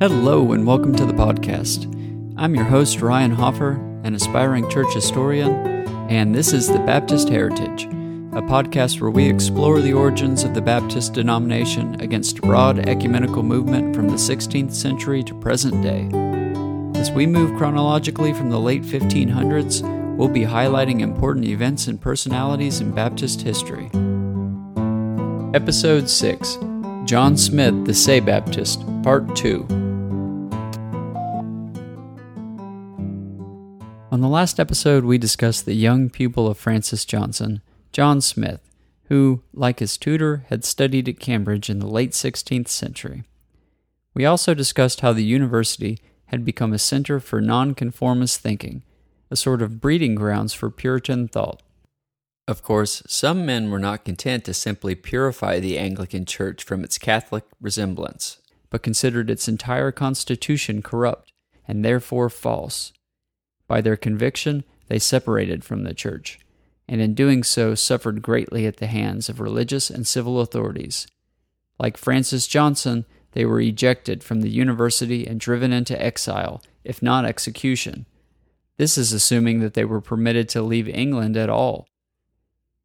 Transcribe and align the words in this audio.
Hello, 0.00 0.52
and 0.52 0.66
welcome 0.66 0.96
to 0.96 1.04
the 1.04 1.12
podcast. 1.12 1.84
I'm 2.38 2.54
your 2.54 2.64
host, 2.64 3.02
Ryan 3.02 3.32
Hoffer, 3.32 3.72
an 4.02 4.14
aspiring 4.14 4.66
church 4.70 4.94
historian, 4.94 5.50
and 6.08 6.34
this 6.34 6.54
is 6.54 6.68
The 6.68 6.78
Baptist 6.78 7.28
Heritage, 7.28 7.84
a 8.32 8.40
podcast 8.40 8.98
where 8.98 9.10
we 9.10 9.28
explore 9.28 9.82
the 9.82 9.92
origins 9.92 10.42
of 10.42 10.54
the 10.54 10.62
Baptist 10.62 11.12
denomination 11.12 12.00
against 12.00 12.38
a 12.38 12.40
broad 12.40 12.88
ecumenical 12.88 13.42
movement 13.42 13.94
from 13.94 14.08
the 14.08 14.14
16th 14.14 14.72
century 14.72 15.22
to 15.22 15.38
present 15.38 15.82
day. 15.82 16.08
As 16.98 17.10
we 17.10 17.26
move 17.26 17.58
chronologically 17.58 18.32
from 18.32 18.48
the 18.48 18.58
late 18.58 18.84
1500s, 18.84 20.16
we'll 20.16 20.28
be 20.28 20.44
highlighting 20.44 21.00
important 21.00 21.44
events 21.44 21.88
and 21.88 22.00
personalities 22.00 22.80
in 22.80 22.94
Baptist 22.94 23.42
history. 23.42 23.90
Episode 25.52 26.08
6 26.08 26.56
John 27.04 27.36
Smyth, 27.36 27.84
the 27.84 27.92
Se-Baptist, 27.92 28.82
Part 29.02 29.36
2. 29.36 29.79
On 34.12 34.20
the 34.20 34.28
last 34.28 34.58
episode, 34.58 35.04
we 35.04 35.18
discussed 35.18 35.66
the 35.66 35.74
young 35.74 36.10
pupil 36.10 36.48
of 36.48 36.58
Francis 36.58 37.04
Johnson, 37.04 37.62
John 37.92 38.20
Smyth, 38.20 38.68
who, 39.04 39.44
like 39.54 39.78
his 39.78 39.96
tutor, 39.96 40.44
had 40.48 40.64
studied 40.64 41.08
at 41.08 41.20
Cambridge 41.20 41.70
in 41.70 41.78
the 41.78 41.86
late 41.86 42.10
16th 42.10 42.66
century. 42.66 43.22
We 44.12 44.24
also 44.24 44.52
discussed 44.52 45.02
how 45.02 45.12
the 45.12 45.22
university 45.22 46.00
had 46.26 46.44
become 46.44 46.72
a 46.72 46.78
center 46.78 47.20
for 47.20 47.40
nonconformist 47.40 48.40
thinking, 48.40 48.82
a 49.30 49.36
sort 49.36 49.62
of 49.62 49.80
breeding 49.80 50.16
grounds 50.16 50.52
for 50.52 50.70
Puritan 50.70 51.28
thought. 51.28 51.62
Of 52.48 52.62
course, 52.62 53.04
some 53.06 53.46
men 53.46 53.70
were 53.70 53.78
not 53.78 54.04
content 54.04 54.44
to 54.46 54.54
simply 54.54 54.96
purify 54.96 55.60
the 55.60 55.78
Anglican 55.78 56.24
Church 56.24 56.64
from 56.64 56.82
its 56.82 56.98
Catholic 56.98 57.44
resemblance, 57.60 58.40
but 58.70 58.82
considered 58.82 59.30
its 59.30 59.46
entire 59.46 59.92
constitution 59.92 60.82
corrupt 60.82 61.32
and 61.68 61.84
therefore 61.84 62.28
false. 62.28 62.92
By 63.70 63.80
their 63.80 63.96
conviction, 63.96 64.64
they 64.88 64.98
separated 64.98 65.62
from 65.62 65.84
the 65.84 65.94
church, 65.94 66.40
and 66.88 67.00
in 67.00 67.14
doing 67.14 67.44
so 67.44 67.76
suffered 67.76 68.20
greatly 68.20 68.66
at 68.66 68.78
the 68.78 68.88
hands 68.88 69.28
of 69.28 69.38
religious 69.38 69.90
and 69.90 70.04
civil 70.04 70.40
authorities. 70.40 71.06
Like 71.78 71.96
Francis 71.96 72.48
Johnson, 72.48 73.04
they 73.30 73.44
were 73.44 73.60
ejected 73.60 74.24
from 74.24 74.40
the 74.40 74.50
university 74.50 75.24
and 75.24 75.38
driven 75.38 75.72
into 75.72 75.96
exile, 76.04 76.60
if 76.82 77.00
not 77.00 77.24
execution. 77.24 78.06
This 78.76 78.98
is 78.98 79.12
assuming 79.12 79.60
that 79.60 79.74
they 79.74 79.84
were 79.84 80.00
permitted 80.00 80.48
to 80.48 80.62
leave 80.62 80.88
England 80.88 81.36
at 81.36 81.48
all. 81.48 81.86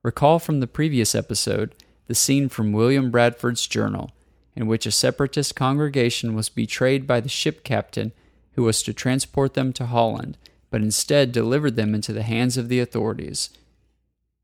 Recall 0.03 0.37
from 0.37 0.59
the 0.59 0.67
previous 0.67 1.15
episode 1.15 1.73
the 2.05 2.13
scene 2.13 2.47
from 2.47 2.73
William 2.73 3.09
Bradford's 3.09 3.65
journal, 3.65 4.11
in 4.55 4.67
which 4.67 4.85
a 4.85 4.91
separatist 4.91 5.55
congregation 5.55 6.35
was 6.35 6.49
betrayed 6.49 7.07
by 7.07 7.21
the 7.21 7.27
ship 7.27 7.63
captain 7.63 8.11
who 8.51 8.61
was 8.61 8.83
to 8.83 8.93
transport 8.93 9.55
them 9.55 9.73
to 9.73 9.87
Holland 9.87 10.37
but 10.69 10.81
instead 10.81 11.31
delivered 11.31 11.75
them 11.75 11.95
into 11.95 12.13
the 12.13 12.23
hands 12.23 12.57
of 12.57 12.69
the 12.69 12.79
authorities. 12.79 13.49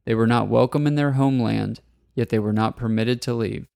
They 0.05 0.15
were 0.15 0.27
not 0.27 0.47
welcome 0.47 0.87
in 0.87 0.95
their 0.95 1.11
homeland, 1.11 1.81
yet 2.15 2.29
they 2.29 2.39
were 2.39 2.53
not 2.53 2.77
permitted 2.77 3.21
to 3.23 3.33
leave. 3.33 3.67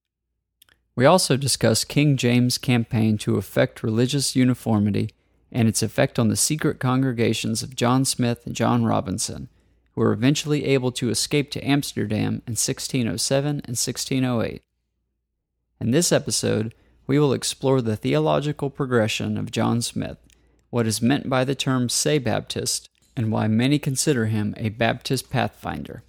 We 0.95 1.05
also 1.05 1.35
discuss 1.35 1.83
King 1.83 2.15
James' 2.15 2.57
campaign 2.57 3.17
to 3.19 3.37
effect 3.37 3.83
religious 3.83 4.35
uniformity 4.35 5.11
and 5.51 5.67
its 5.67 5.83
effect 5.83 6.17
on 6.17 6.29
the 6.29 6.35
secret 6.35 6.79
congregations 6.79 7.61
of 7.61 7.75
John 7.75 8.05
Smyth 8.05 8.45
and 8.45 8.55
John 8.55 8.85
Robinson, 8.85 9.49
who 9.93 10.01
were 10.01 10.13
eventually 10.13 10.65
able 10.65 10.91
to 10.93 11.09
escape 11.09 11.51
to 11.51 11.67
Amsterdam 11.67 12.41
in 12.47 12.53
1607 12.53 13.47
and 13.49 13.77
1608. 13.77 14.61
In 15.81 15.91
this 15.91 16.11
episode, 16.11 16.73
we 17.07 17.19
will 17.19 17.33
explore 17.33 17.81
the 17.81 17.95
theological 17.95 18.69
progression 18.69 19.37
of 19.37 19.51
John 19.51 19.81
Smyth 19.81 20.17
what 20.75 20.85
is 20.85 21.01
meant 21.01 21.29
by 21.29 21.45
the 21.45 21.55
term 21.55 21.87
Se-Baptist, 21.87 22.89
and 23.15 23.31
why 23.31 23.47
many 23.47 23.79
consider 23.79 24.25
him 24.25 24.53
a 24.57 24.67
Baptist 24.67 25.29
pathfinder. 25.29 26.03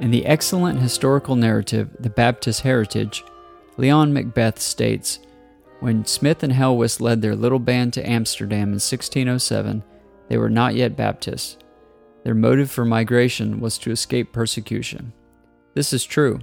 In 0.00 0.10
the 0.10 0.24
excellent 0.24 0.80
historical 0.80 1.36
narrative, 1.36 1.94
The 2.00 2.08
Baptist 2.08 2.62
Heritage, 2.62 3.22
Leon 3.76 4.14
McBeth 4.14 4.58
states 4.60 5.18
When 5.80 6.06
Smyth 6.06 6.42
and 6.42 6.54
Helwys 6.54 7.02
led 7.02 7.20
their 7.20 7.36
little 7.36 7.58
band 7.58 7.92
to 7.92 8.10
Amsterdam 8.10 8.68
in 8.68 8.80
1607, 8.80 9.84
they 10.30 10.38
were 10.38 10.48
not 10.48 10.74
yet 10.74 10.96
Baptists. 10.96 11.58
Their 12.24 12.34
motive 12.34 12.70
for 12.70 12.86
migration 12.86 13.60
was 13.60 13.76
to 13.76 13.90
escape 13.90 14.32
persecution. 14.32 15.12
This 15.74 15.92
is 15.92 16.06
true. 16.06 16.40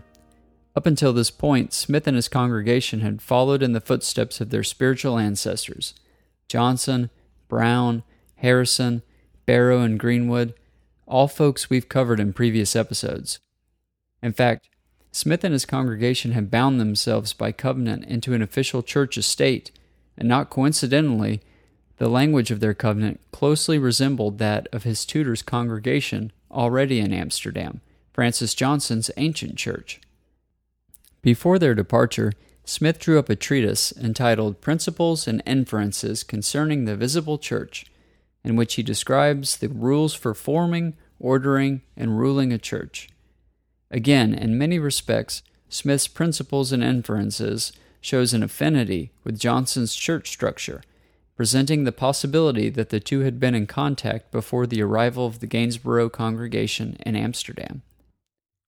Up 0.75 0.85
until 0.85 1.13
this 1.13 1.31
point, 1.31 1.73
Smyth 1.73 2.05
and 2.05 2.15
his 2.15 2.27
congregation 2.27 2.99
had 2.99 3.21
followed 3.21 3.63
in 3.63 3.71
the 3.71 3.81
footsteps 3.81 4.41
of 4.41 4.49
their 4.49 4.63
spiritual 4.63 5.17
ancestors 5.17 5.93
Johnson, 6.47 7.09
Brown, 7.47 8.03
Harrison, 8.35 9.01
Barrow, 9.45 9.81
and 9.81 9.99
Greenwood, 9.99 10.53
all 11.07 11.27
folks 11.27 11.69
we've 11.69 11.89
covered 11.89 12.19
in 12.19 12.33
previous 12.33 12.75
episodes. 12.75 13.39
In 14.21 14.33
fact, 14.33 14.69
Smyth 15.11 15.43
and 15.43 15.53
his 15.53 15.65
congregation 15.65 16.33
had 16.33 16.51
bound 16.51 16.79
themselves 16.79 17.31
by 17.31 17.51
covenant 17.51 18.03
into 18.05 18.33
an 18.33 18.41
official 18.41 18.83
church 18.83 19.17
estate, 19.17 19.71
and 20.17 20.27
not 20.27 20.49
coincidentally, 20.49 21.41
the 21.97 22.09
language 22.09 22.51
of 22.51 22.59
their 22.59 22.73
covenant 22.73 23.21
closely 23.31 23.77
resembled 23.77 24.39
that 24.39 24.67
of 24.73 24.83
his 24.83 25.05
tutor's 25.05 25.41
congregation 25.41 26.33
already 26.51 26.99
in 26.99 27.13
Amsterdam, 27.13 27.79
Francis 28.11 28.53
Johnson's 28.53 29.09
ancient 29.15 29.55
church. 29.55 30.01
Before 31.25 31.57
their 31.57 31.73
departure, 31.73 32.33
Smyth 32.65 32.99
drew 32.99 33.17
up 33.17 33.31
a 33.31 33.35
treatise 33.35 33.91
entitled 33.97 34.61
Principles 34.61 35.27
and 35.27 35.41
Inferences 35.47 36.23
Concerning 36.23 36.85
the 36.85 36.95
Visible 36.95 37.39
Church, 37.39 37.87
in 38.43 38.55
which 38.55 38.75
he 38.75 38.83
describes 38.83 39.57
the 39.57 39.69
rules 39.69 40.13
for 40.13 40.35
forming, 40.35 40.95
ordering, 41.19 41.81
and 41.97 42.19
ruling 42.19 42.53
a 42.53 42.59
church. 42.59 43.09
Again, 43.89 44.35
in 44.35 44.55
many 44.55 44.77
respects, 44.77 45.41
Smyth's 45.67 46.07
Principles 46.07 46.71
and 46.71 46.83
Inferences 46.83 47.71
shows 48.01 48.35
an 48.35 48.43
affinity 48.43 49.11
with 49.23 49.39
Johnson's 49.39 49.95
church 49.95 50.29
structure, 50.29 50.83
presenting 51.35 51.85
the 51.85 51.91
possibility 51.91 52.69
that 52.69 52.89
the 52.89 52.99
two 52.99 53.21
had 53.21 53.39
been 53.39 53.55
in 53.55 53.65
contact 53.65 54.29
before 54.29 54.67
the 54.67 54.83
arrival 54.83 55.25
of 55.25 55.39
the 55.39 55.47
Gainsborough 55.47 56.09
congregation 56.09 56.97
in 57.03 57.15
Amsterdam. 57.15 57.81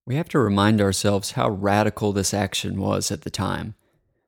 We 0.08 0.16
have 0.16 0.30
to 0.30 0.40
remind 0.40 0.80
ourselves 0.80 1.32
how 1.32 1.50
radical 1.50 2.14
this 2.14 2.34
action 2.34 2.80
was 2.80 3.12
at 3.12 3.24
the 3.24 3.30
time. 3.30 3.76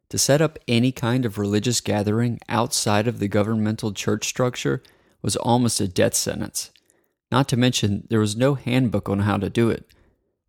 To 0.09 0.17
set 0.17 0.41
up 0.41 0.59
any 0.67 0.91
kind 0.91 1.23
of 1.23 1.37
religious 1.37 1.79
gathering 1.79 2.41
outside 2.49 3.07
of 3.07 3.19
the 3.19 3.29
governmental 3.29 3.93
church 3.93 4.27
structure 4.27 4.83
was 5.21 5.37
almost 5.37 5.79
a 5.79 5.87
death 5.87 6.15
sentence. 6.15 6.71
Not 7.31 7.47
to 7.47 7.57
mention, 7.57 8.05
there 8.09 8.19
was 8.19 8.35
no 8.35 8.55
handbook 8.55 9.07
on 9.07 9.19
how 9.19 9.37
to 9.37 9.49
do 9.49 9.69
it. 9.69 9.89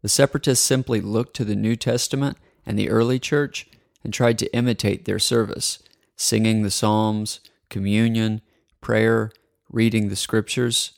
The 0.03 0.09
separatists 0.09 0.67
simply 0.67 1.01
looked 1.01 1.37
to 1.37 1.45
the 1.45 1.55
New 1.55 1.77
Testament 1.77 2.37
and 2.67 2.77
the 2.77 2.91
early 2.91 3.21
church 3.21 3.69
and 4.03 4.13
tried 4.13 4.37
to 4.41 4.53
imitate 4.53 5.05
their 5.05 5.21
service, 5.21 5.81
singing 6.17 6.63
the 6.63 6.73
Psalms, 6.73 7.39
communion, 7.69 8.41
prayer, 8.81 9.31
reading 9.71 10.09
the 10.09 10.17
scriptures. 10.17 10.91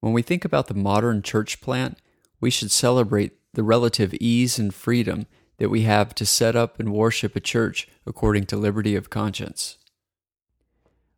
When 0.00 0.12
we 0.12 0.22
think 0.22 0.44
about 0.44 0.66
the 0.66 0.74
modern 0.74 1.22
church 1.22 1.60
plant, 1.60 1.98
we 2.40 2.50
should 2.50 2.72
celebrate 2.72 3.39
the 3.54 3.62
relative 3.62 4.14
ease 4.14 4.58
and 4.58 4.74
freedom 4.74 5.26
that 5.58 5.70
we 5.70 5.82
have 5.82 6.14
to 6.14 6.24
set 6.24 6.56
up 6.56 6.80
and 6.80 6.92
worship 6.92 7.36
a 7.36 7.40
church 7.40 7.88
according 8.06 8.46
to 8.46 8.56
liberty 8.56 8.96
of 8.96 9.10
conscience. 9.10 9.76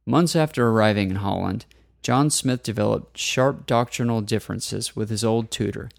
Months 0.04 0.34
after 0.34 0.68
arriving 0.68 1.10
in 1.10 1.16
Holland, 1.16 1.64
John 2.02 2.28
Smyth 2.28 2.64
developed 2.64 3.16
sharp 3.16 3.66
doctrinal 3.66 4.20
differences 4.20 4.96
with 4.96 5.10
his 5.10 5.22
old 5.22 5.52
tutor. 5.52 5.90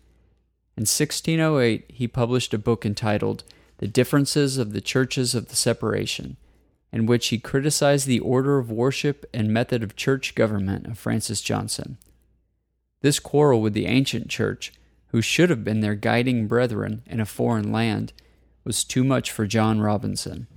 In 0.76 0.82
1608, 0.82 1.86
he 1.88 2.08
published 2.08 2.54
a 2.54 2.58
book 2.58 2.86
entitled 2.86 3.46
The 3.78 3.88
Differences 3.88 4.58
of 4.58 4.74
the 4.74 4.82
Churches 4.82 5.34
of 5.34 5.48
the 5.48 5.56
Separation, 5.56 6.36
in 6.92 7.06
which 7.06 7.28
he 7.28 7.40
criticized 7.40 8.08
the 8.08 8.20
order 8.20 8.58
of 8.58 8.70
worship 8.70 9.26
and 9.34 9.54
method 9.54 9.82
of 9.82 9.96
church 9.96 10.36
government 10.36 10.86
of 10.88 10.98
Francis 10.98 11.42
Johnson. 11.42 11.98
This 13.02 13.20
quarrel 13.20 13.62
with 13.62 13.74
the 13.74 13.86
ancient 13.86 14.28
church 14.28 14.74
who 15.14 15.22
should 15.22 15.52
have 15.52 15.64
been 15.64 15.80
their 15.80 15.94
guiding 15.94 16.48
brethren 16.48 17.04
in 17.06 17.20
a 17.20 17.26
foreign 17.26 17.72
land, 17.72 18.12
was 18.64 18.84
too 18.84 19.04
much 19.04 19.30
for 19.30 19.46
John 19.46 19.80
Robinson. 19.80 20.48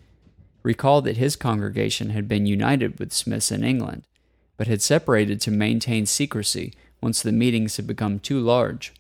Recall 0.63 1.03
that 1.03 1.19
his 1.19 1.37
congregation 1.37 2.09
had 2.11 2.27
been 2.27 2.47
united 2.47 2.99
with 2.99 3.13
Smyth's 3.13 3.53
in 3.53 3.63
England, 3.63 4.05
but 4.57 4.67
had 4.67 4.81
separated 4.81 5.43
to 5.43 5.51
maintain 5.51 6.07
secrecy 6.07 6.73
once 7.03 7.21
the 7.21 7.33
meetings 7.33 7.77
had 7.77 7.87
become 7.87 8.19
too 8.19 8.41
large. 8.41 8.95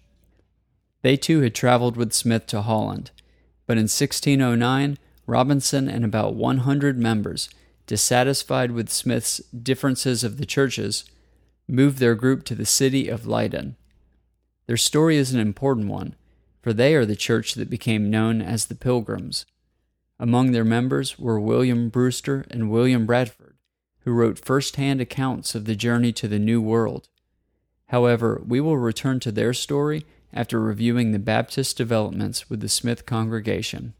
They 1.00 1.16
too 1.16 1.40
had 1.40 1.54
traveled 1.54 1.96
with 1.96 2.12
Smyth 2.12 2.46
to 2.48 2.60
Holland, 2.60 3.10
but 3.66 3.78
in 3.78 3.84
1609, 3.84 4.98
Robinson 5.26 5.88
and 5.88 6.04
about 6.04 6.34
100 6.34 6.98
members, 6.98 7.48
dissatisfied 7.86 8.72
with 8.72 8.90
Smyth's 8.90 9.38
differences 9.38 10.22
of 10.22 10.36
the 10.36 10.46
churches, 10.46 11.06
moved 11.66 11.96
their 11.98 12.14
group 12.14 12.44
to 12.44 12.54
the 12.54 12.66
city 12.66 13.08
of 13.08 13.26
Leiden. 13.26 13.76
Their 14.66 14.76
story 14.76 15.16
is 15.16 15.32
an 15.32 15.40
important 15.40 15.88
one, 15.88 16.16
for 16.60 16.72
they 16.72 16.94
are 16.94 17.06
the 17.06 17.14
church 17.14 17.54
that 17.54 17.70
became 17.70 18.10
known 18.10 18.42
as 18.42 18.66
the 18.66 18.74
Pilgrims. 18.74 19.46
Among 20.18 20.50
their 20.50 20.64
members 20.64 21.18
were 21.18 21.38
William 21.38 21.88
Brewster 21.88 22.44
and 22.50 22.70
William 22.70 23.06
Bradford, 23.06 23.54
who 24.00 24.12
wrote 24.12 24.44
first 24.44 24.76
hand 24.76 25.00
accounts 25.00 25.54
of 25.54 25.66
the 25.66 25.76
journey 25.76 26.12
to 26.14 26.26
the 26.26 26.38
New 26.38 26.60
World. 26.60 27.08
However, 27.86 28.42
we 28.44 28.60
will 28.60 28.78
return 28.78 29.20
to 29.20 29.30
their 29.30 29.52
story 29.52 30.04
after 30.32 30.60
reviewing 30.60 31.12
the 31.12 31.18
Baptist 31.20 31.76
developments 31.76 32.50
with 32.50 32.60
the 32.60 32.68
Smyth 32.68 33.06
congregation. 33.06 33.94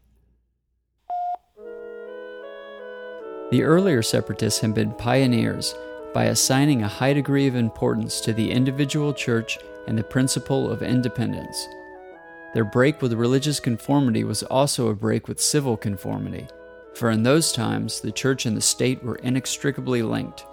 The 3.51 3.63
earlier 3.63 4.01
separatists 4.01 4.59
had 4.59 4.73
been 4.73 4.91
pioneers 4.91 5.73
by 6.13 6.25
assigning 6.25 6.83
a 6.83 6.89
high 6.89 7.13
degree 7.13 7.47
of 7.47 7.55
importance 7.55 8.19
to 8.21 8.33
the 8.33 8.51
individual 8.51 9.13
church 9.13 9.57
and 9.87 9.97
the 9.97 10.03
principle 10.03 10.69
of 10.71 10.83
independence. 10.83 11.67
Their 12.53 12.65
break 12.65 13.01
with 13.01 13.13
religious 13.13 13.59
conformity 13.59 14.23
was 14.23 14.43
also 14.43 14.89
a 14.89 14.95
break 14.95 15.27
with 15.27 15.41
civil 15.41 15.77
conformity, 15.77 16.47
for 16.93 17.09
in 17.09 17.23
those 17.23 17.51
times 17.51 18.01
the 18.01 18.11
church 18.11 18.45
and 18.45 18.55
the 18.55 18.61
state 18.61 19.03
were 19.03 19.15
inextricably 19.15 20.01
linked. 20.01 20.45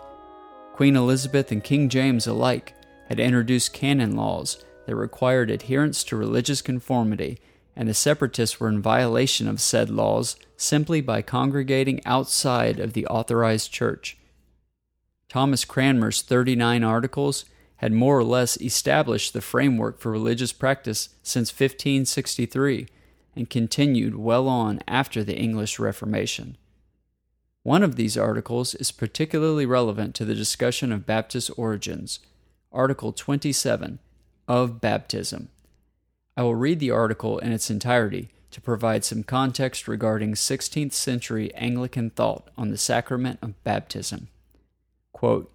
Queen 0.75 0.97
Elizabeth 0.97 1.53
and 1.53 1.63
King 1.63 1.89
James 1.89 2.27
alike 2.27 2.75
had 3.09 3.21
introduced 3.21 3.73
canon 3.73 4.17
laws 4.17 4.65
that 4.87 4.97
required 4.97 5.51
adherence 5.51 6.05
to 6.05 6.17
religious 6.17 6.61
conformity, 6.63 7.39
and 7.77 7.89
the 7.89 7.95
separatists 7.95 8.61
were 8.61 8.69
in 8.69 8.83
violation 8.83 9.49
of 9.49 9.61
said 9.61 9.91
laws 9.91 10.37
simply 10.57 11.01
by 11.01 11.23
congregating 11.23 12.05
outside 12.05 12.79
of 12.79 12.93
the 12.93 13.07
authorized 13.07 13.73
church. 13.73 14.17
Thomas 15.29 15.65
Cranmer's 15.65 16.23
39 16.23 16.85
articles 16.85 17.45
had 17.77 17.93
more 17.93 18.19
or 18.19 18.25
less 18.25 18.61
established 18.61 19.33
the 19.33 19.41
framework 19.41 19.99
for 19.99 20.11
religious 20.11 20.53
practice 20.53 21.11
since 21.23 21.51
1563 21.51 22.87
and 23.37 23.51
continued 23.51 24.15
well 24.17 24.49
on 24.49 24.81
after 24.87 25.25
the 25.25 25.37
English 25.37 25.79
Reformation. 25.79 26.57
One 27.63 27.83
of 27.83 27.97
these 27.97 28.17
articles 28.17 28.75
is 28.75 28.93
particularly 28.93 29.67
relevant 29.67 30.15
to 30.17 30.25
the 30.25 30.35
discussion 30.35 30.93
of 30.93 31.07
Baptist 31.07 31.51
origins, 31.57 32.21
Article 32.71 33.13
27 33.13 33.99
of 34.47 34.81
Baptism. 34.81 35.49
I 36.37 36.43
will 36.43 36.55
read 36.55 36.81
the 36.81 36.91
article 36.91 37.39
in 37.39 37.53
its 37.53 37.71
entirety 37.71 38.29
to 38.51 38.61
provide 38.61 39.05
some 39.05 39.23
context 39.23 39.89
regarding 39.89 40.35
16th 40.35 40.93
century 40.93 41.53
Anglican 41.55 42.11
thought 42.11 42.51
on 42.57 42.71
the 42.71 42.79
sacrament 42.79 43.39
of 43.43 43.63
baptism. 43.65 44.29
Quote, 45.13 45.51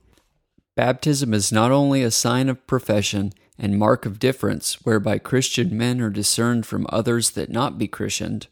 Baptism 0.76 1.34
is 1.34 1.52
not 1.52 1.72
only 1.72 2.04
a 2.04 2.12
sign 2.12 2.50
of 2.50 2.66
profession 2.66 3.34
and 3.58 3.78
mark 3.78 4.06
of 4.06 4.20
difference 4.20 4.76
whereby 4.86 5.18
Christian 5.18 5.78
men 5.78 6.00
are 6.00 6.10
discerned 6.10 6.66
from 6.66 6.88
others 6.90 7.32
that 7.32 7.50
not 7.50 7.78
be 7.78 7.88
Christianed, 7.88 8.48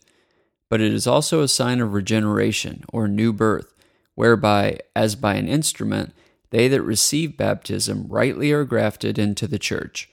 but 0.70 0.82
it 0.82 0.94
is 0.94 1.08
also 1.08 1.42
a 1.42 1.48
sign 1.48 1.80
of 1.80 1.94
regeneration 1.94 2.84
or 2.92 3.08
new 3.08 3.32
birth, 3.32 3.74
whereby, 4.16 4.80
as 4.96 5.16
by 5.16 5.36
an 5.36 5.48
instrument, 5.48 6.14
they 6.50 6.68
that 6.68 6.82
receive 6.82 7.38
baptism 7.38 8.08
rightly 8.10 8.52
are 8.52 8.66
grafted 8.66 9.18
into 9.18 9.48
the 9.48 9.60
church. 9.60 10.10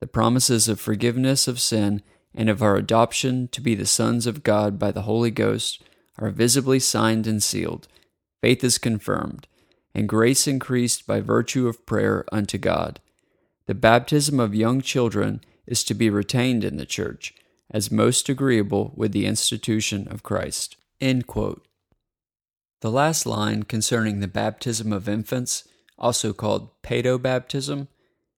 The 0.00 0.06
promises 0.06 0.68
of 0.68 0.80
forgiveness 0.80 1.48
of 1.48 1.60
sin 1.60 2.02
and 2.34 2.50
of 2.50 2.62
our 2.62 2.76
adoption 2.76 3.48
to 3.48 3.60
be 3.60 3.74
the 3.74 3.86
sons 3.86 4.26
of 4.26 4.42
God 4.42 4.78
by 4.78 4.92
the 4.92 5.02
Holy 5.02 5.30
Ghost 5.30 5.82
are 6.18 6.30
visibly 6.30 6.78
signed 6.78 7.26
and 7.26 7.42
sealed. 7.42 7.88
Faith 8.42 8.62
is 8.62 8.76
confirmed 8.76 9.46
and 9.94 10.08
grace 10.08 10.46
increased 10.46 11.06
by 11.06 11.20
virtue 11.20 11.68
of 11.68 11.86
prayer 11.86 12.24
unto 12.32 12.58
God. 12.58 13.00
The 13.66 13.74
baptism 13.74 14.40
of 14.40 14.54
young 14.54 14.80
children 14.80 15.40
is 15.66 15.84
to 15.84 15.94
be 15.94 16.10
retained 16.10 16.64
in 16.64 16.76
the 16.76 16.86
church 16.86 17.34
as 17.70 17.90
most 17.90 18.28
agreeable 18.28 18.92
with 18.96 19.12
the 19.12 19.26
institution 19.26 20.06
of 20.08 20.22
Christ. 20.22 20.76
The 21.00 22.90
last 22.90 23.24
line 23.24 23.62
concerning 23.62 24.20
the 24.20 24.28
baptism 24.28 24.92
of 24.92 25.08
infants, 25.08 25.66
also 25.98 26.32
called 26.32 26.70
paedobaptism, 26.82 27.88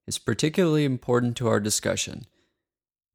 is 0.06 0.19
particularly 0.19 0.85
important 0.85 1.37
to 1.38 1.49
our 1.49 1.58
discussion. 1.58 2.26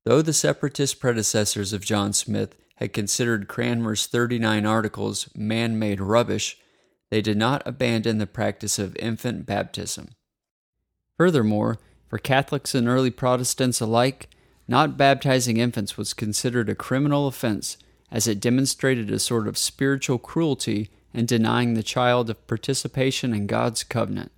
Though 0.04 0.22
the 0.22 0.34
separatist 0.34 1.00
predecessors 1.00 1.74
of 1.74 1.86
John 1.86 2.12
Smyth 2.12 2.56
had 2.76 2.92
considered 2.92 3.48
Cranmer's 3.48 4.08
39 4.08 4.66
articles 4.66 5.30
man 5.36 5.80
made 5.80 6.02
rubbish, 6.02 6.58
they 7.12 7.22
did 7.22 7.38
not 7.38 7.62
abandon 7.66 8.18
the 8.18 8.26
practice 8.26 8.80
of 8.80 8.96
infant 8.96 9.46
baptism. 9.46 10.10
Furthermore, 11.18 11.78
for 12.08 12.18
Catholics 12.18 12.74
and 12.74 12.88
early 12.88 13.12
Protestants 13.12 13.82
alike, 13.82 14.30
not 14.68 14.98
baptizing 14.98 15.58
infants 15.58 15.98
was 15.98 16.14
considered 16.14 16.70
a 16.70 16.76
criminal 16.76 17.28
offense, 17.28 17.78
as 18.10 18.28
it 18.28 18.40
demonstrated 18.40 19.12
a 19.12 19.20
sort 19.20 19.48
of 19.48 19.58
spiritual 19.58 20.18
cruelty 20.18 20.90
in 21.14 21.26
denying 21.26 21.74
the 21.74 21.84
child 21.84 22.30
of 22.30 22.48
participation 22.48 23.34
in 23.34 23.46
God's 23.46 23.84
covenant. 23.84 24.32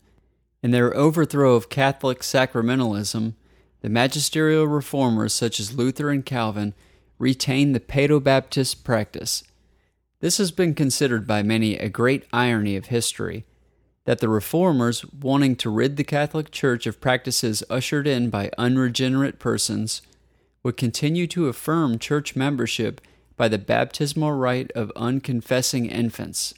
In 0.64 0.72
their 0.72 0.96
overthrow 0.96 1.56
of 1.56 1.70
Catholic 1.70 2.20
sacramentalism, 2.22 3.36
the 3.82 3.90
magisterial 3.90 4.68
reformers 4.68 5.34
such 5.34 5.60
as 5.60 5.76
Luther 5.76 6.10
and 6.10 6.26
Calvin 6.26 6.74
retained 7.20 7.76
the 7.76 7.80
Paedobaptist 7.80 8.84
practice 8.84 9.44
this 10.24 10.38
has 10.38 10.52
been 10.52 10.74
considered 10.74 11.28
by 11.28 11.44
many 11.44 11.76
a 11.76 11.90
great 11.90 12.24
irony 12.32 12.78
of 12.78 12.86
history 12.86 13.44
that 14.06 14.20
the 14.20 14.30
reformers, 14.30 15.04
wanting 15.12 15.54
to 15.54 15.70
rid 15.70 15.98
the 15.98 16.04
Catholic 16.06 16.50
Church 16.50 16.88
of 16.88 17.02
practices 17.02 17.62
ushered 17.70 18.08
in 18.08 18.30
by 18.30 18.50
unregenerate 18.58 19.38
persons, 19.38 20.02
would 20.64 20.78
continue 20.78 21.28
to 21.28 21.50
affirm 21.50 22.00
church 22.00 22.38
membership 22.38 23.02
by 23.36 23.50
the 23.50 23.58
baptismal 23.58 24.32
rite 24.32 24.72
of 24.72 24.94
unconfessing 24.96 25.88
infants. 25.88 26.54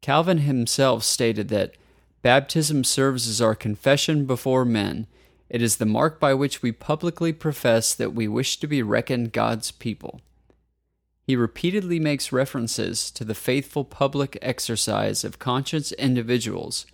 Calvin 0.00 0.38
himself 0.38 1.04
stated 1.04 1.48
that 1.48 1.74
baptism 2.22 2.84
serves 2.84 3.28
as 3.28 3.42
our 3.42 3.54
confession 3.54 4.24
before 4.24 4.64
men. 4.64 5.06
It 5.50 5.60
is 5.60 5.76
the 5.76 5.84
mark 5.84 6.18
by 6.18 6.32
which 6.32 6.62
we 6.62 6.72
publicly 6.72 7.34
profess 7.34 7.92
that 7.92 8.14
we 8.14 8.26
wish 8.28 8.56
to 8.60 8.66
be 8.66 8.82
reckoned 8.82 9.34
God's 9.34 9.72
people. 9.72 10.22
He 11.24 11.36
repeatedly 11.36 12.00
makes 12.00 12.32
references 12.32 13.10
to 13.12 13.24
the 13.24 13.34
faithful 13.34 13.84
public 13.84 14.36
exercise 14.42 15.22
of 15.24 15.38
conscious 15.38 15.92
individuals, 15.92 16.84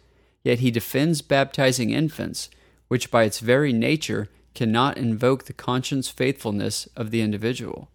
yet 0.44 0.58
he 0.58 0.70
defends 0.70 1.22
baptizing 1.22 1.90
infants, 1.90 2.50
which 2.88 3.10
by 3.10 3.24
its 3.24 3.40
very 3.40 3.72
nature 3.72 4.28
cannot 4.54 4.98
invoke 4.98 5.44
the 5.44 5.52
conscience 5.52 6.08
faithfulness 6.08 6.88
of 6.96 7.10
the 7.10 7.22
individual. 7.22 7.90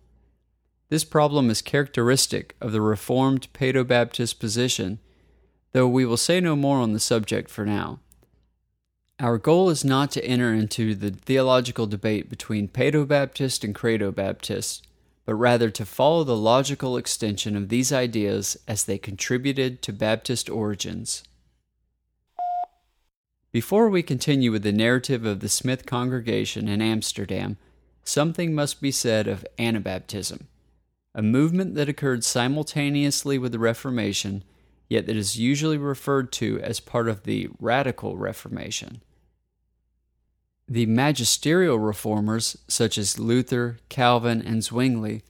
This 0.89 1.03
problem 1.03 1.50
is 1.50 1.62
characteristic 1.62 2.55
of 2.62 2.72
the 2.72 2.81
Reformed 2.81 3.48
Paedobaptist 3.53 4.39
position, 4.39 5.00
though 5.72 5.88
we 5.88 6.05
will 6.05 6.17
say 6.17 6.39
no 6.39 6.55
more 6.55 6.77
on 6.77 6.93
the 6.93 7.00
subject 7.00 7.50
for 7.50 7.65
now. 7.65 8.00
Our 9.19 9.38
goal 9.38 9.69
is 9.69 9.86
not 9.86 10.12
to 10.12 10.25
enter 10.25 10.53
into 10.53 10.96
the 10.96 11.12
theological 11.12 11.86
debate 11.86 12.29
between 12.29 12.67
Paedobaptist 12.67 13.63
and 13.63 13.75
Credobaptist 13.75 14.81
but 15.25 15.36
rather 15.36 15.70
to 15.70 15.86
follow 15.86 16.24
the 16.24 16.36
logical 16.36 16.98
extension 16.98 17.56
of 17.56 17.70
these 17.70 17.94
ideas 17.94 18.58
as 18.68 18.84
they 18.84 18.98
contributed 18.98 19.82
to 19.82 19.94
Baptist 19.94 20.50
origins. 20.50 21.24
Before 23.51 23.88
we 23.88 24.01
continue 24.01 24.51
with 24.51 24.63
the 24.63 24.72
narrative 24.72 25.25
of 25.25 25.39
the 25.39 25.48
Smyth 25.48 25.86
congregation 25.86 26.68
in 26.68 26.82
Amsterdam, 26.82 27.58
something 28.03 28.53
must 28.53 28.82
be 28.82 28.92
said 28.92 29.27
of 29.27 29.46
Anabaptism, 29.60 30.48
a 31.13 31.22
movement 31.22 31.75
that 31.75 31.88
occurred 31.88 32.24
simultaneously 32.24 33.38
with 33.38 33.51
the 33.51 33.60
Reformation, 33.60 34.44
yet 34.89 35.06
that 35.06 35.15
is 35.15 35.38
usually 35.38 35.77
referred 35.77 36.32
to 36.34 36.60
as 36.62 36.80
part 36.80 37.08
of 37.08 37.24
the 37.24 37.48
Radical 37.60 38.18
Reformation. 38.18 39.03
The 40.67 40.86
magisterial 40.86 41.77
reformers, 41.77 42.58
such 42.67 42.98
as 42.98 43.20
Luther, 43.20 43.79
Calvin, 43.89 44.41
and 44.41 44.63
Zwingli, 44.63 45.24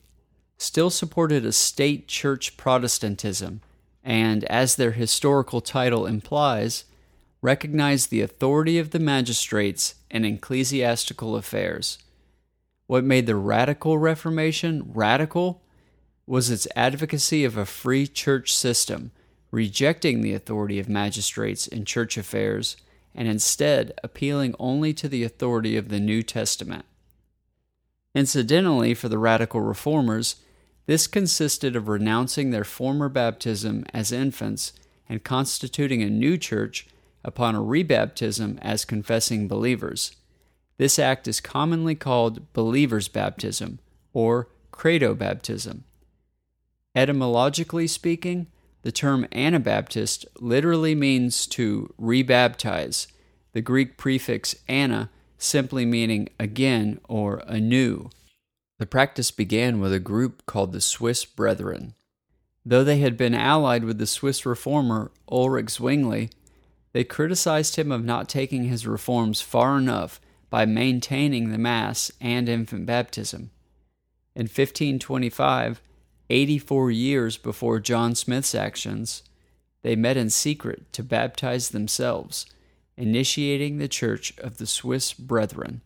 still 0.56 0.90
supported 0.90 1.44
a 1.44 1.52
state 1.52 2.06
church 2.06 2.56
Protestantism 2.56 3.60
and, 4.04 4.44
as 4.44 4.76
their 4.76 4.92
historical 4.92 5.60
title 5.60 6.06
implies, 6.06 6.84
recognized 7.42 8.10
the 8.10 8.20
authority 8.20 8.78
of 8.78 8.90
the 8.90 8.98
magistrates 8.98 9.96
in 10.10 10.24
ecclesiastical 10.24 11.36
affairs. 11.36 11.98
What 12.86 13.04
made 13.04 13.26
the 13.26 13.36
Radical 13.36 13.98
Reformation 13.98 14.90
radical 14.94 15.62
was 16.26 16.50
its 16.50 16.68
advocacy 16.76 17.44
of 17.44 17.56
a 17.56 17.66
free 17.66 18.06
church 18.06 18.54
system, 18.54 19.10
rejecting 19.50 20.20
the 20.20 20.32
authority 20.34 20.78
of 20.78 20.88
magistrates 20.88 21.66
in 21.66 21.84
church 21.84 22.16
affairs 22.16 22.76
and 23.14 23.28
instead 23.28 23.92
appealing 24.02 24.54
only 24.58 24.92
to 24.94 25.08
the 25.08 25.24
authority 25.24 25.76
of 25.76 25.88
the 25.88 26.00
New 26.00 26.22
Testament. 26.22 26.84
Incidentally, 28.14 28.94
for 28.94 29.08
the 29.08 29.18
radical 29.18 29.60
reformers, 29.60 30.36
this 30.86 31.06
consisted 31.06 31.74
of 31.74 31.88
renouncing 31.88 32.50
their 32.50 32.64
former 32.64 33.08
baptism 33.08 33.84
as 33.92 34.12
infants 34.12 34.72
and 35.08 35.24
constituting 35.24 36.02
a 36.02 36.10
new 36.10 36.36
church 36.36 36.86
upon 37.24 37.54
a 37.54 37.60
rebaptism 37.60 38.58
as 38.60 38.84
confessing 38.84 39.48
believers. 39.48 40.16
This 40.76 40.98
act 40.98 41.26
is 41.26 41.40
commonly 41.40 41.94
called 41.94 42.52
believer's 42.52 43.08
baptism 43.08 43.78
or 44.12 44.48
credo 44.70 45.14
baptism. 45.14 45.84
Etymologically 46.94 47.86
speaking, 47.86 48.46
the 48.84 48.92
term 48.92 49.26
Anabaptist 49.32 50.26
literally 50.38 50.94
means 50.94 51.46
to 51.46 51.94
rebaptize, 51.98 53.06
the 53.52 53.62
Greek 53.62 53.96
prefix 53.96 54.54
ana 54.68 55.08
simply 55.38 55.86
meaning 55.86 56.28
again 56.38 57.00
or 57.08 57.42
anew. 57.46 58.10
The 58.78 58.84
practice 58.84 59.30
began 59.30 59.80
with 59.80 59.90
a 59.90 59.98
group 59.98 60.44
called 60.44 60.72
the 60.72 60.82
Swiss 60.82 61.24
Brethren. 61.24 61.94
Though 62.62 62.84
they 62.84 62.98
had 62.98 63.16
been 63.16 63.34
allied 63.34 63.84
with 63.84 63.96
the 63.96 64.06
Swiss 64.06 64.44
reformer 64.44 65.10
Ulrich 65.30 65.70
Zwingli, 65.70 66.28
they 66.92 67.04
criticized 67.04 67.76
him 67.76 67.90
of 67.90 68.04
not 68.04 68.28
taking 68.28 68.64
his 68.64 68.86
reforms 68.86 69.40
far 69.40 69.78
enough 69.78 70.20
by 70.50 70.66
maintaining 70.66 71.50
the 71.50 71.58
Mass 71.58 72.12
and 72.20 72.50
infant 72.50 72.84
baptism. 72.84 73.50
In 74.34 74.42
1525, 74.42 75.80
84 76.30 76.90
years 76.90 77.36
before 77.36 77.80
John 77.80 78.14
Smyth's 78.14 78.54
actions, 78.54 79.22
they 79.82 79.96
met 79.96 80.16
in 80.16 80.30
secret 80.30 80.92
to 80.92 81.02
baptize 81.02 81.70
themselves, 81.70 82.46
initiating 82.96 83.78
the 83.78 83.88
Church 83.88 84.36
of 84.38 84.56
the 84.56 84.66
Swiss 84.66 85.12
Brethren. 85.12 85.82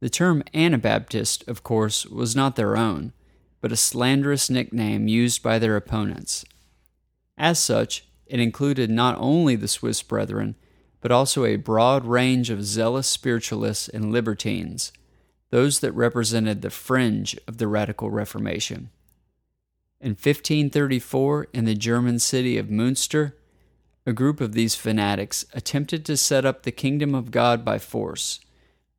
The 0.00 0.10
term 0.10 0.42
Anabaptist, 0.54 1.46
of 1.46 1.62
course, 1.62 2.06
was 2.06 2.34
not 2.34 2.56
their 2.56 2.76
own, 2.76 3.12
but 3.60 3.72
a 3.72 3.76
slanderous 3.76 4.50
nickname 4.50 5.06
used 5.06 5.42
by 5.42 5.58
their 5.58 5.76
opponents. 5.76 6.44
As 7.36 7.58
such, 7.58 8.06
it 8.26 8.40
included 8.40 8.90
not 8.90 9.16
only 9.18 9.56
the 9.56 9.68
Swiss 9.68 10.02
Brethren, 10.02 10.56
but 11.00 11.12
also 11.12 11.44
a 11.44 11.56
broad 11.56 12.04
range 12.04 12.50
of 12.50 12.64
zealous 12.64 13.06
spiritualists 13.06 13.88
and 13.88 14.12
libertines 14.12 14.92
those 15.50 15.80
that 15.80 15.92
represented 15.92 16.62
the 16.62 16.70
fringe 16.70 17.36
of 17.46 17.58
the 17.58 17.68
Radical 17.68 18.10
Reformation. 18.10 18.90
In 20.00 20.10
1534, 20.10 21.48
in 21.52 21.64
the 21.66 21.74
German 21.74 22.18
city 22.18 22.56
of 22.56 22.68
Münster, 22.68 23.32
a 24.06 24.12
group 24.12 24.40
of 24.40 24.54
these 24.54 24.74
fanatics 24.74 25.44
attempted 25.52 26.04
to 26.06 26.16
set 26.16 26.46
up 26.46 26.62
the 26.62 26.72
kingdom 26.72 27.14
of 27.14 27.30
God 27.30 27.64
by 27.64 27.78
force. 27.78 28.40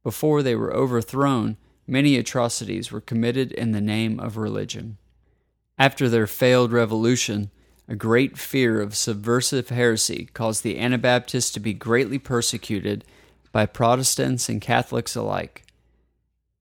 Before 0.04 0.44
they 0.44 0.56
were 0.56 0.74
overthrown, 0.74 1.58
many 1.88 2.18
atrocities 2.18 2.92
were 2.92 3.02
committed 3.02 3.52
in 3.52 3.72
the 3.72 3.82
name 3.82 4.20
of 4.20 4.38
religion. 4.38 4.98
After 5.78 6.08
their 6.08 6.28
failed 6.28 6.72
revolution, 6.72 7.50
a 7.88 7.96
great 7.96 8.38
fear 8.38 8.80
of 8.80 8.96
subversive 8.96 9.70
heresy 9.70 10.30
caused 10.34 10.64
the 10.64 10.80
Anabaptists 10.80 11.52
to 11.52 11.60
be 11.60 11.74
greatly 11.74 12.20
persecuted 12.20 13.04
by 13.52 13.66
Protestants 13.66 14.48
and 14.48 14.62
Catholics 14.62 15.16
alike. 15.16 15.66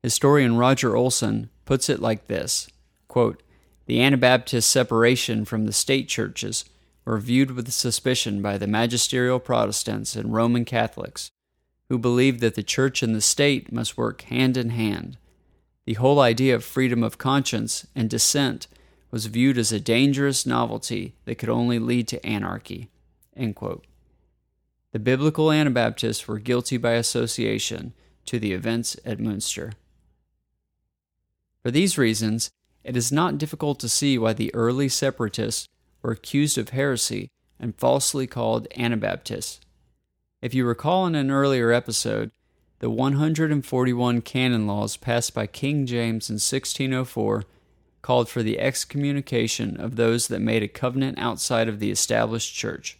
Historian 0.02 0.57
Roger 0.57 0.97
Olson 0.97 1.50
puts 1.66 1.90
it 1.90 2.00
like 2.00 2.26
this 2.26 2.69
quote, 3.07 3.42
The 3.87 4.00
Anabaptist 4.00 4.71
separation 4.71 5.45
from 5.45 5.66
the 5.66 5.73
state 5.73 6.09
churches 6.09 6.64
were 7.04 7.19
viewed 7.19 7.50
with 7.50 7.71
suspicion 7.73 8.40
by 8.40 8.57
the 8.57 8.66
magisterial 8.66 9.38
Protestants 9.38 10.16
and 10.16 10.33
Roman 10.33 10.64
Catholics, 10.64 11.30
who 11.88 11.99
believed 11.99 12.40
that 12.40 12.54
the 12.54 12.62
church 12.62 13.02
and 13.02 13.14
the 13.14 13.21
state 13.21 13.73
must 13.73 13.99
work 13.99 14.23
hand 14.23 14.57
in 14.57 14.71
hand. 14.71 15.19
The 15.85 15.95
whole 15.95 16.21
idea 16.21 16.54
of 16.54 16.64
freedom 16.64 17.02
of 17.02 17.19
conscience 17.19 17.87
and 17.95 18.09
dissent 18.09 18.69
was 19.11 19.26
viewed 19.26 19.59
as 19.59 19.73
a 19.73 19.80
dangerous 19.80 20.47
novelty 20.47 21.14
that 21.25 21.35
could 21.35 21.49
only 21.49 21.78
lead 21.78 22.07
to 22.09 22.25
anarchy. 22.25 22.88
The 23.37 24.99
biblical 24.99 25.50
Anabaptists 25.50 26.26
were 26.26 26.38
guilty 26.38 26.76
by 26.76 26.92
association 26.92 27.92
to 28.26 28.38
the 28.38 28.52
events 28.52 28.97
at 29.04 29.19
Münster. 29.19 29.73
For 31.62 31.70
these 31.70 31.98
reasons, 31.98 32.50
it 32.84 32.96
is 32.96 33.12
not 33.12 33.38
difficult 33.38 33.78
to 33.80 33.88
see 33.88 34.16
why 34.16 34.32
the 34.32 34.54
early 34.54 34.88
separatists 34.88 35.68
were 36.02 36.12
accused 36.12 36.56
of 36.56 36.70
heresy 36.70 37.30
and 37.58 37.76
falsely 37.76 38.26
called 38.26 38.66
Anabaptists. 38.76 39.60
If 40.40 40.54
you 40.54 40.64
recall 40.64 41.06
in 41.06 41.14
an 41.14 41.30
earlier 41.30 41.70
episode, 41.70 42.30
the 42.78 42.88
141 42.88 44.22
canon 44.22 44.66
laws 44.66 44.96
passed 44.96 45.34
by 45.34 45.46
King 45.46 45.84
James 45.84 46.30
in 46.30 46.34
1604 46.34 47.44
called 48.00 48.30
for 48.30 48.42
the 48.42 48.58
excommunication 48.58 49.78
of 49.78 49.96
those 49.96 50.28
that 50.28 50.40
made 50.40 50.62
a 50.62 50.68
covenant 50.68 51.18
outside 51.18 51.68
of 51.68 51.78
the 51.78 51.90
established 51.90 52.54
church. 52.54 52.96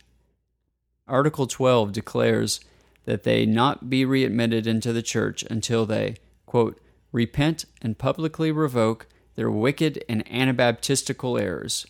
Article 1.09 1.47
12 1.47 1.93
declares 1.93 2.61
that 3.07 3.23
they 3.23 3.47
not 3.47 3.89
be 3.89 4.05
readmitted 4.05 4.67
into 4.67 4.93
the 4.93 5.03
church 5.03 5.43
until 5.51 5.87
they, 5.87 6.17
quote, 6.45 6.79
repent 7.13 7.65
and 7.83 7.99
publicly 7.99 8.53
revoke 8.53 9.07
their 9.37 9.51
wicked 9.51 10.05
and 10.09 10.23
anabaptistical 10.31 11.39
errors. 11.39 11.87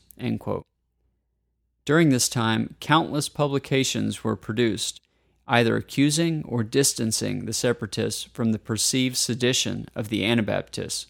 During 1.84 2.10
this 2.10 2.28
time, 2.28 2.76
countless 2.80 3.28
publications 3.28 4.22
were 4.22 4.36
produced, 4.36 5.00
either 5.48 5.76
accusing 5.76 6.44
or 6.44 6.62
distancing 6.62 7.46
the 7.46 7.52
separatists 7.52 8.24
from 8.24 8.52
the 8.52 8.58
perceived 8.58 9.16
sedition 9.16 9.88
of 9.94 10.08
the 10.08 10.24
Anabaptists. 10.24 11.06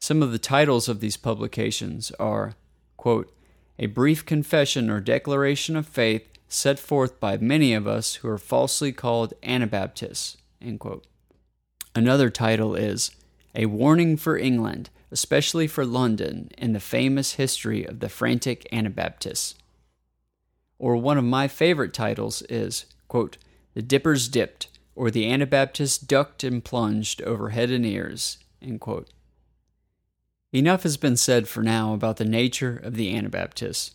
Some 0.00 0.22
of 0.22 0.32
the 0.32 0.38
titles 0.38 0.88
of 0.88 0.98
these 0.98 1.16
publications 1.16 2.10
are 2.18 2.54
quote, 2.96 3.32
A 3.78 3.86
brief 3.86 4.26
confession 4.26 4.90
or 4.90 5.00
declaration 5.00 5.76
of 5.76 5.86
faith 5.86 6.26
set 6.48 6.78
forth 6.78 7.20
by 7.20 7.36
many 7.36 7.72
of 7.74 7.86
us 7.86 8.16
who 8.16 8.28
are 8.28 8.38
falsely 8.38 8.92
called 8.92 9.34
Anabaptists. 9.42 10.36
End 10.60 10.80
quote. 10.80 11.06
Another 11.94 12.30
title 12.30 12.74
is 12.74 13.10
A 13.54 13.66
Warning 13.66 14.16
for 14.16 14.38
England, 14.38 14.88
especially 15.10 15.66
for 15.66 15.84
London, 15.84 16.50
in 16.56 16.72
the 16.72 16.80
famous 16.80 17.32
history 17.32 17.84
of 17.84 18.00
the 18.00 18.08
frantic 18.08 18.66
Anabaptists. 18.72 19.54
Or 20.78 20.96
one 20.96 21.18
of 21.18 21.24
my 21.24 21.48
favorite 21.48 21.92
titles 21.92 22.42
is, 22.48 22.86
quote, 23.08 23.36
The 23.74 23.82
Dippers 23.82 24.28
Dipped, 24.28 24.68
or 24.96 25.10
The 25.10 25.30
Anabaptists 25.30 25.98
Ducked 25.98 26.44
and 26.44 26.64
Plunged 26.64 27.20
Over 27.22 27.50
Head 27.50 27.70
and 27.70 27.84
Ears, 27.84 28.38
Enough 30.52 30.82
has 30.82 30.96
been 30.96 31.16
said 31.16 31.46
for 31.46 31.62
now 31.62 31.92
about 31.92 32.16
the 32.16 32.24
nature 32.24 32.80
of 32.82 32.94
the 32.94 33.14
Anabaptists. 33.14 33.90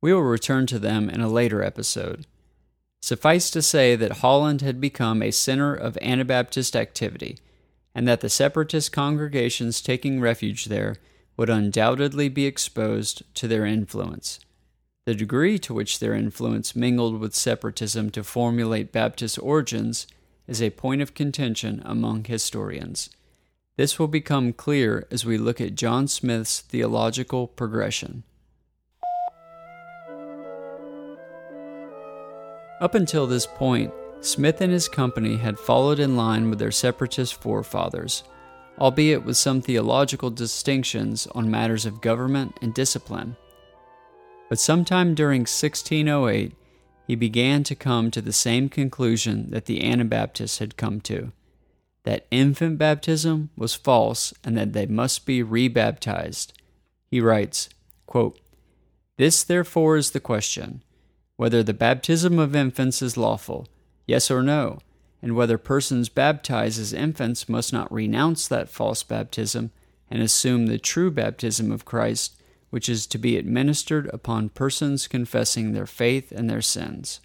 We 0.00 0.12
will 0.12 0.22
return 0.22 0.66
to 0.66 0.78
them 0.78 1.10
in 1.10 1.20
a 1.20 1.28
later 1.28 1.62
episode. 1.62 2.26
Suffice 3.00 3.50
to 3.50 3.62
say 3.62 3.96
that 3.96 4.18
Holland 4.18 4.60
had 4.60 4.80
become 4.80 5.22
a 5.22 5.30
center 5.30 5.74
of 5.74 5.96
Anabaptist 6.02 6.74
activity, 6.74 7.38
and 7.94 8.06
that 8.06 8.20
the 8.20 8.28
separatist 8.28 8.92
congregations 8.92 9.80
taking 9.80 10.20
refuge 10.20 10.66
there 10.66 10.96
would 11.36 11.48
undoubtedly 11.48 12.28
be 12.28 12.46
exposed 12.46 13.22
to 13.34 13.48
their 13.48 13.64
influence. 13.64 14.40
The 15.06 15.14
degree 15.14 15.58
to 15.60 15.72
which 15.72 16.00
their 16.00 16.12
influence 16.12 16.76
mingled 16.76 17.18
with 17.18 17.34
separatism 17.34 18.10
to 18.10 18.22
formulate 18.24 18.92
Baptist 18.92 19.38
origins 19.38 20.06
is 20.46 20.60
a 20.60 20.70
point 20.70 21.00
of 21.00 21.14
contention 21.14 21.80
among 21.84 22.24
historians. 22.24 23.08
This 23.76 23.98
will 23.98 24.08
become 24.08 24.52
clear 24.52 25.06
as 25.10 25.24
we 25.24 25.38
look 25.38 25.60
at 25.60 25.76
John 25.76 26.08
Smyth's 26.08 26.60
theological 26.60 27.46
progression. 27.46 28.24
Up 32.80 32.94
until 32.94 33.26
this 33.26 33.46
point, 33.46 33.92
Smyth 34.20 34.60
and 34.60 34.72
his 34.72 34.88
company 34.88 35.36
had 35.36 35.58
followed 35.58 35.98
in 35.98 36.16
line 36.16 36.50
with 36.50 36.58
their 36.58 36.70
separatist 36.70 37.40
forefathers, 37.40 38.22
albeit 38.78 39.24
with 39.24 39.36
some 39.36 39.60
theological 39.60 40.30
distinctions 40.30 41.26
on 41.28 41.50
matters 41.50 41.86
of 41.86 42.00
government 42.00 42.56
and 42.62 42.74
discipline. 42.74 43.36
But 44.48 44.58
sometime 44.58 45.14
during 45.14 45.42
1608, 45.42 46.54
he 47.06 47.14
began 47.14 47.64
to 47.64 47.74
come 47.74 48.10
to 48.10 48.20
the 48.20 48.32
same 48.32 48.68
conclusion 48.68 49.50
that 49.50 49.66
the 49.66 49.84
Anabaptists 49.84 50.58
had 50.58 50.76
come 50.76 51.00
to 51.02 51.32
that 52.08 52.26
infant 52.30 52.78
baptism 52.78 53.50
was 53.54 53.74
false 53.74 54.32
and 54.42 54.56
that 54.56 54.72
they 54.72 54.86
must 54.86 55.26
be 55.26 55.42
rebaptized. 55.42 56.54
He 57.10 57.20
writes, 57.20 57.68
quote, 58.06 58.40
This 59.18 59.44
therefore 59.44 59.98
is 59.98 60.12
the 60.12 60.20
question 60.20 60.82
whether 61.38 61.62
the 61.62 61.72
baptism 61.72 62.36
of 62.36 62.56
infants 62.56 63.00
is 63.00 63.16
lawful, 63.16 63.68
yes 64.06 64.28
or 64.28 64.42
no, 64.42 64.80
and 65.22 65.36
whether 65.36 65.56
persons 65.56 66.08
baptized 66.08 66.80
as 66.80 66.92
infants 66.92 67.48
must 67.48 67.72
not 67.72 67.90
renounce 67.92 68.48
that 68.48 68.68
false 68.68 69.04
baptism 69.04 69.70
and 70.10 70.20
assume 70.20 70.66
the 70.66 70.80
true 70.80 71.12
baptism 71.12 71.70
of 71.70 71.84
Christ, 71.84 72.42
which 72.70 72.88
is 72.88 73.06
to 73.06 73.18
be 73.18 73.36
administered 73.36 74.10
upon 74.12 74.48
persons 74.48 75.06
confessing 75.06 75.72
their 75.72 75.86
faith 75.86 76.32
and 76.32 76.50
their 76.50 76.60
sins. 76.60 77.20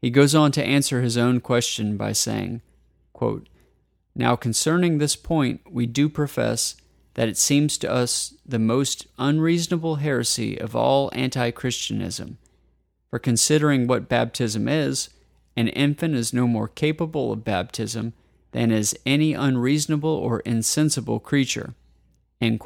He 0.00 0.08
goes 0.08 0.34
on 0.34 0.50
to 0.52 0.64
answer 0.64 1.02
his 1.02 1.18
own 1.18 1.40
question 1.40 1.98
by 1.98 2.12
saying, 2.12 2.62
quote, 3.12 3.50
Now 4.14 4.34
concerning 4.34 4.96
this 4.96 5.14
point, 5.14 5.60
we 5.70 5.84
do 5.84 6.08
profess 6.08 6.74
that 7.18 7.28
it 7.28 7.36
seems 7.36 7.76
to 7.76 7.90
us 7.90 8.34
the 8.46 8.60
most 8.60 9.08
unreasonable 9.18 9.96
heresy 9.96 10.56
of 10.56 10.76
all 10.76 11.10
anti 11.12 11.50
Christianism. 11.50 12.38
For 13.10 13.18
considering 13.18 13.88
what 13.88 14.08
baptism 14.08 14.68
is, 14.68 15.10
an 15.56 15.66
infant 15.66 16.14
is 16.14 16.32
no 16.32 16.46
more 16.46 16.68
capable 16.68 17.32
of 17.32 17.42
baptism 17.42 18.12
than 18.52 18.70
is 18.70 18.96
any 19.04 19.32
unreasonable 19.32 20.08
or 20.08 20.38
insensible 20.40 21.18
creature. 21.18 21.74
And 22.40 22.60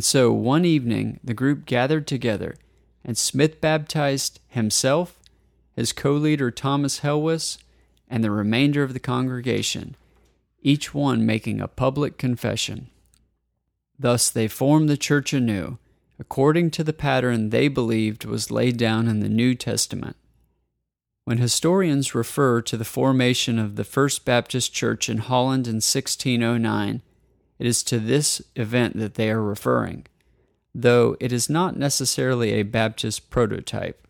so 0.00 0.32
one 0.32 0.64
evening 0.64 1.20
the 1.22 1.34
group 1.34 1.66
gathered 1.66 2.08
together, 2.08 2.56
and 3.04 3.16
Smyth 3.16 3.60
baptized 3.60 4.40
himself, 4.48 5.20
his 5.76 5.92
co 5.92 6.14
leader 6.14 6.50
Thomas 6.50 6.98
Helwys, 6.98 7.58
and 8.10 8.24
the 8.24 8.32
remainder 8.32 8.82
of 8.82 8.92
the 8.92 8.98
congregation, 8.98 9.94
each 10.66 10.92
one 10.92 11.24
making 11.24 11.60
a 11.60 11.68
public 11.68 12.18
confession. 12.18 12.90
Thus 13.96 14.28
they 14.28 14.48
formed 14.48 14.88
the 14.88 14.96
church 14.96 15.32
anew, 15.32 15.78
according 16.18 16.72
to 16.72 16.82
the 16.82 16.92
pattern 16.92 17.50
they 17.50 17.68
believed 17.68 18.24
was 18.24 18.50
laid 18.50 18.76
down 18.76 19.06
in 19.06 19.20
the 19.20 19.28
New 19.28 19.54
Testament. 19.54 20.16
When 21.24 21.38
historians 21.38 22.16
refer 22.16 22.62
to 22.62 22.76
the 22.76 22.84
formation 22.84 23.60
of 23.60 23.76
the 23.76 23.84
First 23.84 24.24
Baptist 24.24 24.72
Church 24.72 25.08
in 25.08 25.18
Holland 25.18 25.68
in 25.68 25.76
1609, 25.76 27.00
it 27.60 27.66
is 27.66 27.84
to 27.84 28.00
this 28.00 28.42
event 28.56 28.96
that 28.98 29.14
they 29.14 29.30
are 29.30 29.42
referring, 29.42 30.06
though 30.74 31.16
it 31.20 31.32
is 31.32 31.48
not 31.48 31.76
necessarily 31.76 32.54
a 32.54 32.64
Baptist 32.64 33.30
prototype. 33.30 34.05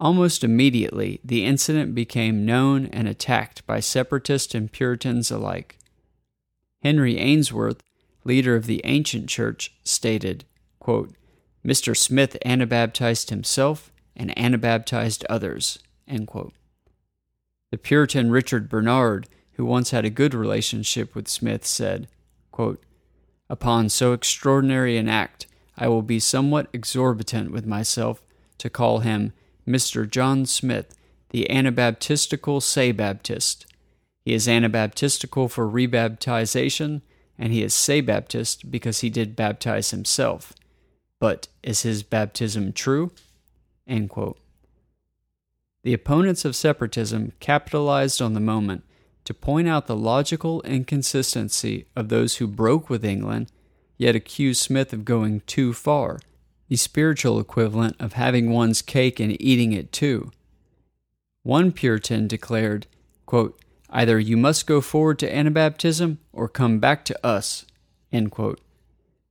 Almost 0.00 0.44
immediately, 0.44 1.20
the 1.24 1.44
incident 1.44 1.94
became 1.94 2.46
known 2.46 2.86
and 2.86 3.08
attacked 3.08 3.66
by 3.66 3.80
separatists 3.80 4.54
and 4.54 4.70
Puritans 4.70 5.30
alike. 5.30 5.78
Henry 6.82 7.18
Ainsworth, 7.18 7.82
leader 8.24 8.54
of 8.54 8.66
the 8.66 8.80
ancient 8.84 9.28
church, 9.28 9.74
stated, 9.82 10.44
quote, 10.78 11.14
Mr. 11.64 11.96
Smyth 11.96 12.36
anabaptized 12.44 13.30
himself 13.30 13.90
and 14.14 14.36
anabaptized 14.38 15.24
others. 15.28 15.80
The 17.70 17.78
Puritan 17.78 18.30
Richard 18.30 18.68
Bernard, 18.68 19.28
who 19.54 19.64
once 19.64 19.90
had 19.90 20.04
a 20.04 20.10
good 20.10 20.32
relationship 20.32 21.14
with 21.14 21.26
Smyth, 21.28 21.66
said, 21.66 22.08
quote, 22.52 22.82
Upon 23.50 23.88
so 23.88 24.12
extraordinary 24.12 24.96
an 24.96 25.08
act, 25.08 25.46
I 25.76 25.88
will 25.88 26.02
be 26.02 26.20
somewhat 26.20 26.68
exorbitant 26.72 27.50
with 27.50 27.66
myself 27.66 28.22
to 28.58 28.70
call 28.70 29.00
him 29.00 29.32
Mr. 29.68 30.08
John 30.10 30.46
Smyth, 30.46 30.96
the 31.30 31.48
Anabaptistical 31.50 32.62
Se-Baptist. 32.62 33.66
He 34.24 34.32
is 34.32 34.48
Anabaptistical 34.48 35.50
for 35.50 35.68
rebaptization, 35.68 37.02
and 37.38 37.52
he 37.52 37.62
is 37.62 37.74
Se-Baptist 37.74 38.70
because 38.70 39.00
he 39.00 39.10
did 39.10 39.36
baptize 39.36 39.90
himself. 39.90 40.54
But 41.20 41.48
is 41.62 41.82
his 41.82 42.02
baptism 42.02 42.72
true? 42.72 43.12
The 43.86 44.34
opponents 45.92 46.44
of 46.44 46.56
separatism 46.56 47.32
capitalized 47.40 48.22
on 48.22 48.34
the 48.34 48.40
moment 48.40 48.84
to 49.24 49.34
point 49.34 49.68
out 49.68 49.86
the 49.86 49.96
logical 49.96 50.62
inconsistency 50.62 51.86
of 51.94 52.08
those 52.08 52.36
who 52.36 52.46
broke 52.46 52.88
with 52.88 53.04
England, 53.04 53.52
yet 53.98 54.16
accused 54.16 54.62
Smyth 54.62 54.92
of 54.92 55.04
going 55.04 55.40
too 55.40 55.74
far, 55.74 56.20
the 56.68 56.76
spiritual 56.76 57.40
equivalent 57.40 57.96
of 57.98 58.12
having 58.12 58.50
one's 58.50 58.82
cake 58.82 59.18
and 59.18 59.40
eating 59.40 59.72
it 59.72 59.92
too. 59.92 60.30
One 61.42 61.72
Puritan 61.72 62.28
declared, 62.28 62.86
quote, 63.26 63.58
Either 63.90 64.18
you 64.18 64.36
must 64.36 64.66
go 64.66 64.82
forward 64.82 65.18
to 65.18 65.32
Anabaptism 65.32 66.18
or 66.32 66.48
come 66.48 66.78
back 66.78 67.06
to 67.06 67.26
us. 67.26 67.64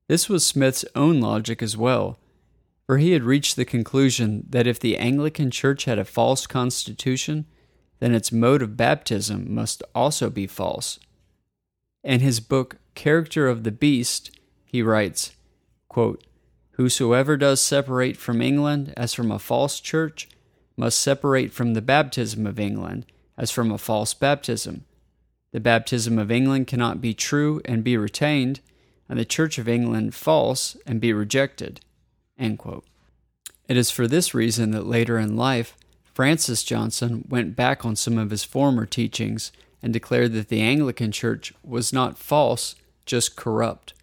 This 0.08 0.28
was 0.30 0.46
Smyth's 0.46 0.86
own 0.96 1.20
logic 1.20 1.62
as 1.62 1.78
well, 1.78 2.18
for 2.88 2.98
he 2.98 3.12
had 3.12 3.24
reached 3.24 3.56
the 3.56 3.66
conclusion 3.66 4.46
that 4.50 4.66
if 4.66 4.80
the 4.80 4.98
Anglican 4.98 5.52
Church 5.52 5.86
had 5.86 6.00
a 6.00 6.06
false 6.06 6.48
constitution, 6.48 7.46
then 8.00 8.16
its 8.16 8.32
mode 8.32 8.62
of 8.62 8.78
baptism 8.78 9.54
must 9.54 9.84
also 9.94 10.30
be 10.30 10.48
false. 10.48 11.00
In 12.04 12.22
his 12.22 12.40
book 12.40 12.78
Character 12.96 13.48
of 13.48 13.64
the 13.64 13.72
Beast, 13.72 14.32
he 14.66 14.82
writes, 14.82 15.34
quote, 15.88 16.24
Whosoever 16.78 17.38
does 17.38 17.60
separate 17.60 18.18
from 18.18 18.40
England 18.40 18.94
as 18.96 19.16
from 19.16 19.32
a 19.32 19.40
false 19.40 19.80
church 19.80 20.30
must 20.78 21.00
separate 21.00 21.52
from 21.52 21.74
the 21.74 21.82
baptism 21.82 22.46
of 22.46 22.60
England 22.60 23.08
as 23.36 23.50
from 23.50 23.72
a 23.72 23.80
false 23.80 24.14
baptism. 24.14 24.86
The 25.52 25.60
baptism 25.60 26.20
of 26.20 26.30
England 26.30 26.68
cannot 26.68 27.02
be 27.02 27.16
true 27.16 27.62
and 27.66 27.84
be 27.84 27.98
retained, 27.98 28.60
and 29.10 29.18
the 29.18 29.26
Church 29.26 29.58
of 29.58 29.68
England 29.68 30.14
false 30.14 30.78
and 30.86 31.02
be 31.02 31.14
rejected. 31.14 31.82
It 33.68 33.76
is 33.76 33.90
for 33.90 34.08
this 34.08 34.36
reason 34.36 34.70
that 34.72 34.86
later 34.86 35.18
in 35.18 35.36
life, 35.36 35.76
Francis 36.14 36.64
Johnson 36.64 37.26
went 37.28 37.56
back 37.56 37.86
on 37.86 37.96
some 37.96 38.20
of 38.20 38.30
his 38.30 38.44
former 38.44 38.86
teachings 38.86 39.52
and 39.82 39.92
declared 39.92 40.34
that 40.34 40.50
the 40.50 40.62
Anglican 40.62 41.12
Church 41.12 41.54
was 41.64 41.92
not 41.92 42.20
false, 42.20 42.76
just 43.08 43.36
corrupt. 43.36 43.94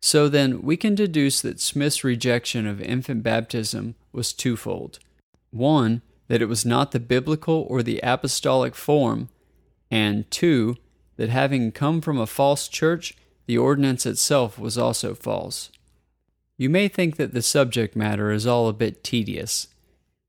So 0.00 0.28
then, 0.28 0.62
we 0.62 0.76
can 0.76 0.94
deduce 0.94 1.42
that 1.42 1.60
Smyth's 1.60 2.02
rejection 2.02 2.66
of 2.66 2.80
infant 2.80 3.22
baptism 3.22 3.96
was 4.12 4.32
twofold. 4.32 4.98
One, 5.50 6.02
that 6.28 6.40
it 6.40 6.48
was 6.48 6.64
not 6.64 6.92
the 6.92 7.00
biblical 7.00 7.66
or 7.68 7.82
the 7.82 8.00
apostolic 8.02 8.74
form, 8.74 9.28
and 9.90 10.30
two, 10.30 10.76
that 11.16 11.28
having 11.28 11.72
come 11.72 12.00
from 12.00 12.18
a 12.18 12.26
false 12.26 12.66
church, 12.68 13.14
the 13.46 13.58
ordinance 13.58 14.06
itself 14.06 14.58
was 14.58 14.78
also 14.78 15.14
false. 15.14 15.70
You 16.56 16.70
may 16.70 16.88
think 16.88 17.16
that 17.16 17.34
the 17.34 17.42
subject 17.42 17.96
matter 17.96 18.30
is 18.30 18.46
all 18.46 18.68
a 18.68 18.72
bit 18.72 19.02
tedious. 19.02 19.66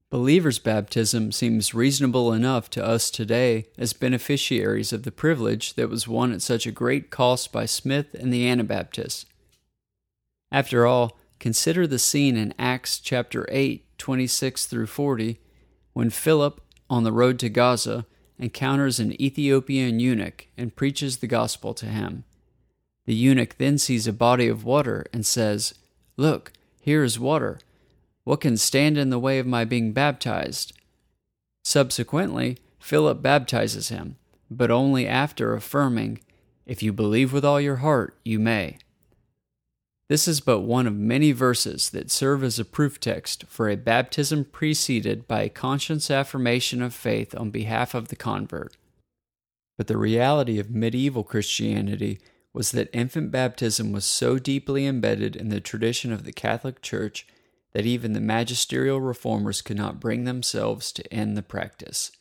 Believer's 0.09 0.59
baptism 0.59 1.31
seems 1.31 1.73
reasonable 1.73 2.33
enough 2.33 2.69
to 2.71 2.85
us 2.85 3.09
today 3.09 3.67
as 3.77 3.93
beneficiaries 3.93 4.91
of 4.91 5.03
the 5.03 5.11
privilege 5.11 5.75
that 5.75 5.89
was 5.89 6.07
won 6.07 6.33
at 6.33 6.41
such 6.41 6.65
a 6.65 6.71
great 6.71 7.09
cost 7.09 7.53
by 7.53 7.65
Smyth 7.65 8.13
and 8.13 8.33
the 8.33 8.45
Anabaptists. 8.47 9.25
After 10.51 10.85
all, 10.85 11.17
consider 11.39 11.87
the 11.87 11.99
scene 11.99 12.35
in 12.35 12.53
Acts 12.59 12.99
chapter 12.99 13.45
8, 13.49 13.85
26 13.97 14.65
through 14.65 14.87
40, 14.87 15.39
when 15.93 16.09
Philip, 16.09 16.61
on 16.89 17.03
the 17.03 17.11
road 17.11 17.39
to 17.39 17.49
Gaza, 17.49 18.05
encounters 18.37 18.99
an 18.99 19.19
Ethiopian 19.21 19.99
eunuch 19.99 20.47
and 20.57 20.75
preaches 20.75 21.17
the 21.17 21.27
gospel 21.27 21.73
to 21.75 21.85
him. 21.85 22.23
The 23.05 23.15
eunuch 23.15 23.57
then 23.57 23.77
sees 23.77 24.07
a 24.07 24.13
body 24.13 24.47
of 24.47 24.65
water 24.65 25.05
and 25.13 25.25
says, 25.25 25.73
Look, 26.17 26.51
here 26.81 27.03
is 27.03 27.19
water. 27.19 27.59
What 28.23 28.41
can 28.41 28.57
stand 28.57 28.97
in 28.97 29.09
the 29.09 29.19
way 29.19 29.39
of 29.39 29.47
my 29.47 29.65
being 29.65 29.93
baptized? 29.93 30.73
Subsequently, 31.63 32.57
Philip 32.79 33.21
baptizes 33.21 33.89
him, 33.89 34.17
but 34.49 34.71
only 34.71 35.07
after 35.07 35.53
affirming, 35.53 36.19
If 36.65 36.83
you 36.83 36.91
believe 36.91 37.31
with 37.31 37.45
all 37.45 37.61
your 37.61 37.77
heart, 37.77 38.17
you 38.23 38.39
may. 38.39 38.77
This 40.11 40.27
is 40.27 40.41
but 40.41 40.59
one 40.59 40.87
of 40.87 40.93
many 40.97 41.31
verses 41.31 41.91
that 41.91 42.11
serve 42.11 42.43
as 42.43 42.59
a 42.59 42.65
proof 42.65 42.99
text 42.99 43.45
for 43.47 43.69
a 43.69 43.77
baptism 43.77 44.43
preceded 44.43 45.25
by 45.25 45.43
a 45.43 45.47
conscience 45.47 46.11
affirmation 46.11 46.81
of 46.81 46.93
faith 46.93 47.33
on 47.33 47.49
behalf 47.49 47.93
of 47.93 48.09
the 48.09 48.17
convert. 48.17 48.75
But 49.77 49.87
the 49.87 49.95
reality 49.95 50.59
of 50.59 50.69
medieval 50.69 51.23
Christianity 51.23 52.19
was 52.51 52.71
that 52.73 52.89
infant 52.91 53.31
baptism 53.31 53.93
was 53.93 54.03
so 54.03 54.37
deeply 54.37 54.85
embedded 54.85 55.37
in 55.37 55.47
the 55.47 55.61
tradition 55.61 56.11
of 56.11 56.25
the 56.25 56.33
Catholic 56.33 56.81
Church 56.81 57.25
that 57.71 57.85
even 57.85 58.11
the 58.11 58.19
magisterial 58.19 58.99
reformers 58.99 59.61
could 59.61 59.77
not 59.77 60.01
bring 60.01 60.25
themselves 60.25 60.91
to 60.91 61.13
end 61.13 61.37
the 61.37 61.41
practice. 61.41 62.11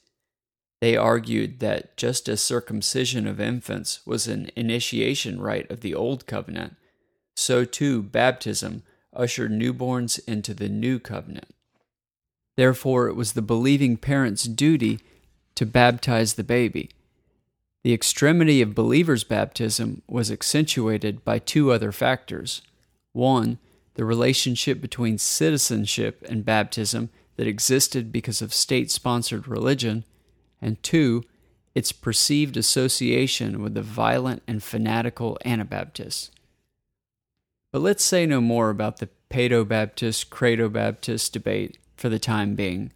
They 0.81 0.97
argued 0.97 1.59
that 1.59 1.97
just 1.97 2.29
as 2.29 2.41
circumcision 2.41 3.27
of 3.27 3.41
infants 3.41 4.07
was 4.07 4.29
an 4.29 4.49
initiation 4.55 5.41
rite 5.41 5.69
of 5.73 5.81
the 5.81 5.97
Old 5.97 6.29
Covenant, 6.29 6.77
so 7.35 7.65
too 7.65 8.03
baptism 8.03 8.83
ushered 9.13 9.51
newborns 9.51 10.21
into 10.27 10.55
the 10.55 10.69
New 10.69 10.99
Covenant. 10.99 11.55
Therefore, 12.57 13.09
it 13.09 13.15
was 13.15 13.33
the 13.33 13.43
believing 13.43 13.97
parent's 13.97 14.45
duty 14.45 15.01
to 15.55 15.67
baptize 15.67 16.35
the 16.35 16.45
baby 16.45 16.91
the 17.83 17.95
extremity 17.95 18.61
of 18.61 18.75
believers' 18.75 19.25
baptism 19.25 20.03
was 20.07 20.31
accentuated 20.31 21.25
by 21.25 21.39
two 21.39 21.73
other 21.73 21.93
factors. 21.93 22.61
One, 23.13 23.59
the 23.95 24.05
relationship 24.05 24.81
between 24.81 25.19
citizenship 25.19 26.25
and 26.29 26.45
baptism 26.45 27.09
that 27.37 27.47
existed 27.47 28.13
because 28.13 28.43
of 28.43 28.53
state 28.53 28.91
sponsored 28.91 29.49
religion, 29.49 30.05
and 30.61 30.83
two, 30.83 31.25
its 31.75 31.91
perceived 31.91 32.57
association 32.57 33.63
with 33.63 33.75
the 33.75 33.83
violent 33.83 34.43
and 34.47 34.63
fanatical 34.63 35.39
Anabaptists. 35.45 36.31
But 37.73 37.83
let's 37.83 38.05
say 38.05 38.27
no 38.27 38.41
more 38.41 38.71
about 38.71 38.99
the 38.99 39.09
Paedo 39.31 39.67
Baptist 39.67 40.31
Credo 40.31 40.69
Baptist 40.69 41.33
debate 41.33 41.79
for 41.97 42.09
the 42.09 42.19
time 42.19 42.55
being. 42.55 42.93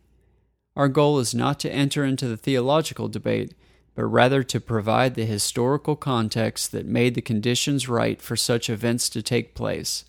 Our 0.77 0.89
goal 0.89 1.19
is 1.19 1.35
not 1.35 1.61
to 1.61 1.73
enter 1.73 2.05
into 2.05 2.27
the 2.27 2.37
theological 2.37 3.09
debate 3.09 3.55
but 3.95 4.05
rather 4.05 4.43
to 4.43 4.61
provide 4.61 5.15
the 5.15 5.25
historical 5.25 5.97
context 5.97 6.73
that 6.73 6.87
made 6.87 7.15
the 7.15 7.23
conditions 7.23 7.89
right 7.89 8.21
for 8.21 8.37
such 8.37 8.69
events 8.69 9.09
to 9.09 9.23
take 9.23 9.55
place. 9.55 10.05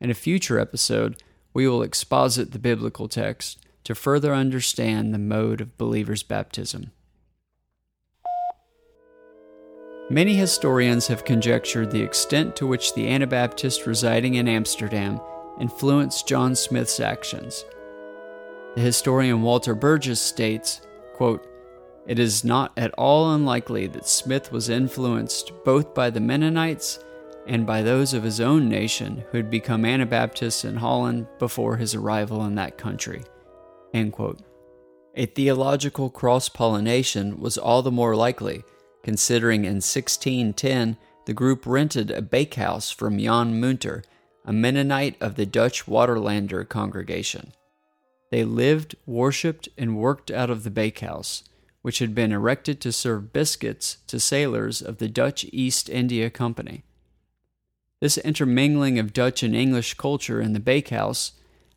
In 0.00 0.10
a 0.10 0.14
future 0.14 0.58
episode, 0.58 1.22
we 1.54 1.68
will 1.68 1.82
exposit 1.82 2.52
the 2.52 2.58
biblical 2.58 3.08
text 3.08 3.58
to 3.84 3.94
further 3.94 4.34
understand 4.34 5.14
the 5.14 5.18
mode 5.18 5.60
of 5.60 5.78
believers' 5.78 6.24
baptism. 6.24 6.90
Many 10.08 10.34
historians 10.34 11.08
have 11.08 11.24
conjectured 11.24 11.90
the 11.90 12.00
extent 12.00 12.54
to 12.56 12.66
which 12.66 12.94
the 12.94 13.08
Anabaptists 13.08 13.88
residing 13.88 14.36
in 14.36 14.46
Amsterdam 14.46 15.20
influenced 15.60 16.28
John 16.28 16.54
Smyth's 16.54 17.00
actions. 17.00 17.64
The 18.76 18.82
historian 18.82 19.42
Walter 19.42 19.74
Burgess 19.74 20.20
states, 20.20 20.80
quote, 21.14 21.44
It 22.06 22.20
is 22.20 22.44
not 22.44 22.70
at 22.76 22.92
all 22.92 23.34
unlikely 23.34 23.88
that 23.88 24.06
Smyth 24.06 24.52
was 24.52 24.68
influenced 24.68 25.50
both 25.64 25.92
by 25.92 26.10
the 26.10 26.20
Mennonites 26.20 27.00
and 27.48 27.66
by 27.66 27.82
those 27.82 28.14
of 28.14 28.22
his 28.22 28.40
own 28.40 28.68
nation 28.68 29.24
who 29.32 29.38
had 29.38 29.50
become 29.50 29.84
Anabaptists 29.84 30.64
in 30.64 30.76
Holland 30.76 31.26
before 31.40 31.78
his 31.78 31.96
arrival 31.96 32.44
in 32.44 32.54
that 32.54 32.78
country. 32.78 33.24
A 33.92 35.26
theological 35.26 36.10
cross 36.10 36.48
pollination 36.48 37.40
was 37.40 37.58
all 37.58 37.82
the 37.82 37.90
more 37.90 38.14
likely, 38.14 38.62
considering 39.06 39.64
in 39.64 39.74
1610 39.74 40.96
the 41.26 41.32
group 41.32 41.64
rented 41.64 42.10
a 42.10 42.20
bakehouse 42.20 42.90
from 42.90 43.20
Jan 43.20 43.60
Munter, 43.60 44.02
a 44.44 44.52
Mennonite 44.52 45.14
of 45.20 45.36
the 45.36 45.46
Dutch 45.46 45.86
Waterlander 45.86 46.68
congregation. 46.68 47.52
They 48.32 48.42
lived, 48.42 48.96
worshipped, 49.06 49.68
and 49.78 49.96
worked 49.96 50.32
out 50.32 50.50
of 50.50 50.64
the 50.64 50.72
bakehouse, 50.72 51.44
which 51.82 52.00
had 52.00 52.16
been 52.16 52.32
erected 52.32 52.80
to 52.80 52.90
serve 52.90 53.32
biscuits 53.32 53.98
to 54.08 54.18
sailors 54.18 54.82
of 54.82 54.98
the 54.98 55.08
Dutch 55.08 55.46
East 55.52 55.88
India 55.88 56.28
Company. 56.28 56.82
This 58.00 58.18
intermingling 58.18 58.98
of 58.98 59.12
Dutch 59.12 59.44
and 59.44 59.54
English 59.54 59.94
culture 59.94 60.40
in 60.40 60.52
the 60.52 60.58
bakehouse 60.58 61.30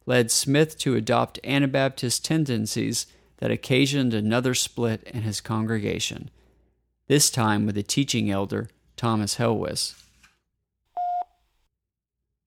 led 0.08 0.32
Smyth 0.32 0.80
to 0.80 0.96
adopt 0.96 1.38
Anabaptist 1.44 2.26
tendencies 2.26 3.06
that 3.38 3.52
occasioned 3.52 4.16
another 4.16 4.56
split 4.56 5.04
in 5.04 5.22
his 5.22 5.42
congregation, 5.42 6.32
this 7.10 7.32
time 7.32 7.66
with 7.66 7.74
the 7.74 7.84
teaching 7.84 8.30
elder, 8.30 8.70
Thomas 8.96 9.38
Helwys. 9.38 10.00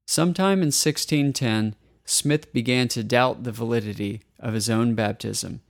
Sometime 0.06 0.60
in 0.60 0.68
1610, 0.68 1.74
Smyth 2.04 2.52
began 2.52 2.86
to 2.88 3.02
doubt 3.02 3.42
the 3.42 3.50
validity 3.50 4.22
of 4.38 4.54
his 4.54 4.70
own 4.70 4.94
baptism, 4.94 5.60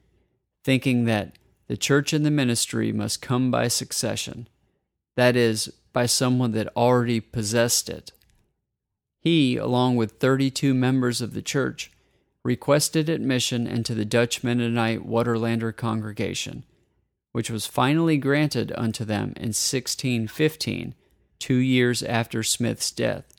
thinking 0.63 1.07
that 1.07 1.39
the 1.69 1.77
church 1.77 2.13
and 2.13 2.25
the 2.25 2.31
ministry 2.31 2.93
must 2.93 3.23
come 3.23 3.51
by 3.51 3.67
succession, 3.67 4.47
that 5.17 5.37
is, 5.37 5.73
by 5.95 6.05
someone 6.05 6.53
that 6.53 6.77
already 6.77 7.19
possessed 7.19 7.89
it. 7.89 8.13
He, 9.21 9.57
along 9.57 9.97
with 9.97 10.21
32 10.21 10.75
members 10.75 11.23
of 11.23 11.33
the 11.33 11.43
church, 11.43 11.91
requested 12.45 13.09
admission 13.09 13.67
into 13.67 13.95
the 13.95 14.05
Dutch 14.05 14.45
Mennonite 14.45 15.07
Waterlander 15.07 15.75
congregation, 15.75 16.65
which 17.33 17.51
was 17.51 17.67
finally 17.67 18.17
granted 18.17 18.73
unto 18.77 19.05
them 19.05 19.33
in 19.37 19.49
1615, 19.49 20.95
two 21.39 21.57
years 21.57 22.03
after 22.03 22.43
Smyth's 22.43 22.91
death. 22.91 23.33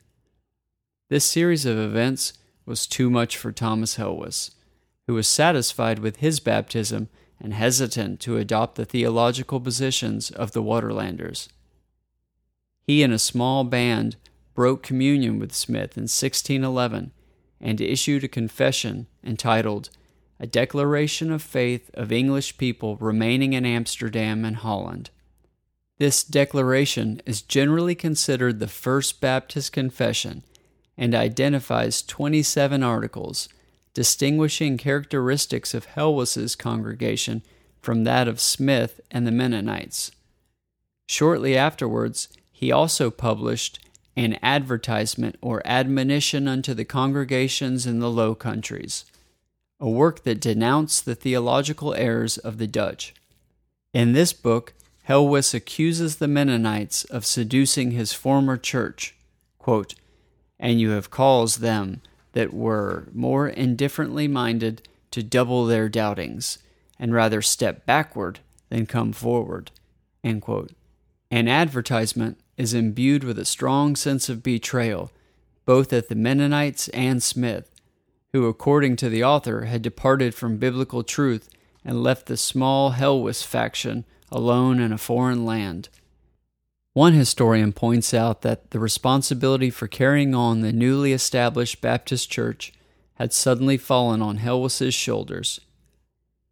This 1.10 1.26
series 1.26 1.66
of 1.66 1.78
events 1.78 2.34
was 2.66 2.88
too 2.88 3.10
much 3.10 3.38
for 3.38 3.52
Thomas 3.52 3.98
Helwys, 3.98 4.52
who 5.08 5.14
was 5.14 5.28
satisfied 5.28 6.00
with 6.00 6.18
his 6.18 6.40
baptism 6.40 7.10
and 7.40 7.54
hesitant 7.54 8.20
to 8.22 8.38
adopt 8.38 8.76
the 8.76 8.86
theological 8.86 9.60
positions 9.60 10.32
of 10.32 10.54
the 10.54 10.64
Waterlanders. 10.64 11.50
He 12.88 13.04
and 13.04 13.14
a 13.14 13.20
small 13.20 13.64
band 13.64 14.16
broke 14.54 14.84
communion 14.84 15.40
with 15.40 15.54
Smyth 15.54 15.98
in 15.98 16.04
1611 16.04 17.12
and 17.60 17.82
issued 17.82 18.24
a 18.24 18.28
confession 18.28 19.08
entitled 19.24 19.90
A 20.44 20.46
Declaration 20.46 21.32
of 21.32 21.42
Faith 21.42 21.90
of 21.94 22.12
English 22.12 22.58
People 22.58 22.98
Remaining 22.98 23.54
in 23.54 23.66
Amsterdam 23.66 24.44
and 24.44 24.58
Holland. 24.58 25.10
This 26.00 26.22
declaration 26.22 27.22
is 27.26 27.42
generally 27.42 27.96
considered 27.96 28.60
the 28.60 28.68
first 28.68 29.22
Baptist 29.22 29.72
confession 29.72 30.44
and 30.98 31.16
identifies 31.16 32.02
27 32.02 32.84
articles 32.84 33.48
distinguishing 33.94 34.78
characteristics 34.78 35.74
of 35.74 35.86
Helwys's 35.86 36.58
congregation 36.58 37.42
from 37.80 38.04
that 38.04 38.28
of 38.28 38.42
Smyth 38.42 39.00
and 39.10 39.26
the 39.26 39.32
Mennonites. 39.32 40.12
Shortly 41.08 41.56
afterwards, 41.56 42.28
he 42.52 42.70
also 42.70 43.10
published 43.10 43.80
an 44.18 44.38
advertisement 44.44 45.38
or 45.40 45.62
admonition 45.64 46.50
unto 46.50 46.74
the 46.74 46.84
congregations 46.84 47.86
in 47.86 48.00
the 48.00 48.12
Low 48.12 48.36
Countries, 48.36 49.06
a 49.84 49.90
work 49.90 50.24
that 50.24 50.40
denounced 50.40 51.04
the 51.04 51.14
theological 51.14 51.94
errors 51.96 52.38
of 52.38 52.58
the 52.58 52.68
Dutch. 52.68 53.14
In 53.94 54.14
this 54.14 54.32
book, 54.32 54.74
Helwys 55.10 55.54
accuses 55.54 56.16
the 56.16 56.28
Mennonites 56.30 57.04
of 57.04 57.26
seducing 57.26 57.92
his 57.92 58.14
former 58.14 58.56
church, 58.56 59.14
quote, 59.60 59.94
and 60.58 60.80
you 60.80 60.92
have 60.92 61.12
caused 61.12 61.60
them 61.60 62.02
that 62.32 62.54
were 62.54 63.10
more 63.12 63.50
indifferently 63.50 64.26
minded 64.26 64.88
to 65.12 65.22
double 65.22 65.66
their 65.66 65.90
doubtings, 65.90 66.60
and 66.98 67.14
rather 67.14 67.42
step 67.42 67.86
backward 67.86 68.40
than 68.70 68.86
come 68.86 69.12
forward. 69.12 69.70
An 70.24 71.50
advertisement 71.50 72.40
is 72.56 72.74
imbued 72.74 73.26
with 73.26 73.38
a 73.38 73.44
strong 73.44 73.98
sense 73.98 74.30
of 74.30 74.44
betrayal, 74.44 75.12
both 75.66 75.92
at 75.92 76.08
the 76.08 76.16
Mennonites 76.16 76.88
and 76.90 77.22
Smith, 77.22 77.70
who, 78.34 78.48
according 78.48 78.96
to 78.98 79.10
the 79.10 79.24
author, 79.24 79.66
had 79.66 79.82
departed 79.82 80.34
from 80.34 80.58
biblical 80.58 81.04
truth 81.04 81.50
and 81.86 82.04
left 82.04 82.26
the 82.26 82.36
small 82.36 82.94
Helwys 82.94 83.44
faction 83.44 84.04
alone 84.32 84.80
in 84.80 84.92
a 84.92 84.98
foreign 84.98 85.46
land. 85.46 85.90
One 86.94 87.14
historian 87.14 87.74
points 87.74 88.14
out 88.14 88.42
that 88.42 88.72
the 88.72 88.80
responsibility 88.80 89.70
for 89.70 89.88
carrying 89.88 90.34
on 90.34 90.62
the 90.62 90.74
newly 90.74 91.14
established 91.14 91.82
Baptist 91.82 92.30
church 92.32 92.74
had 93.16 93.34
suddenly 93.34 93.78
fallen 93.78 94.22
on 94.22 94.40
Helwys's 94.40 94.94
shoulders. 94.94 95.60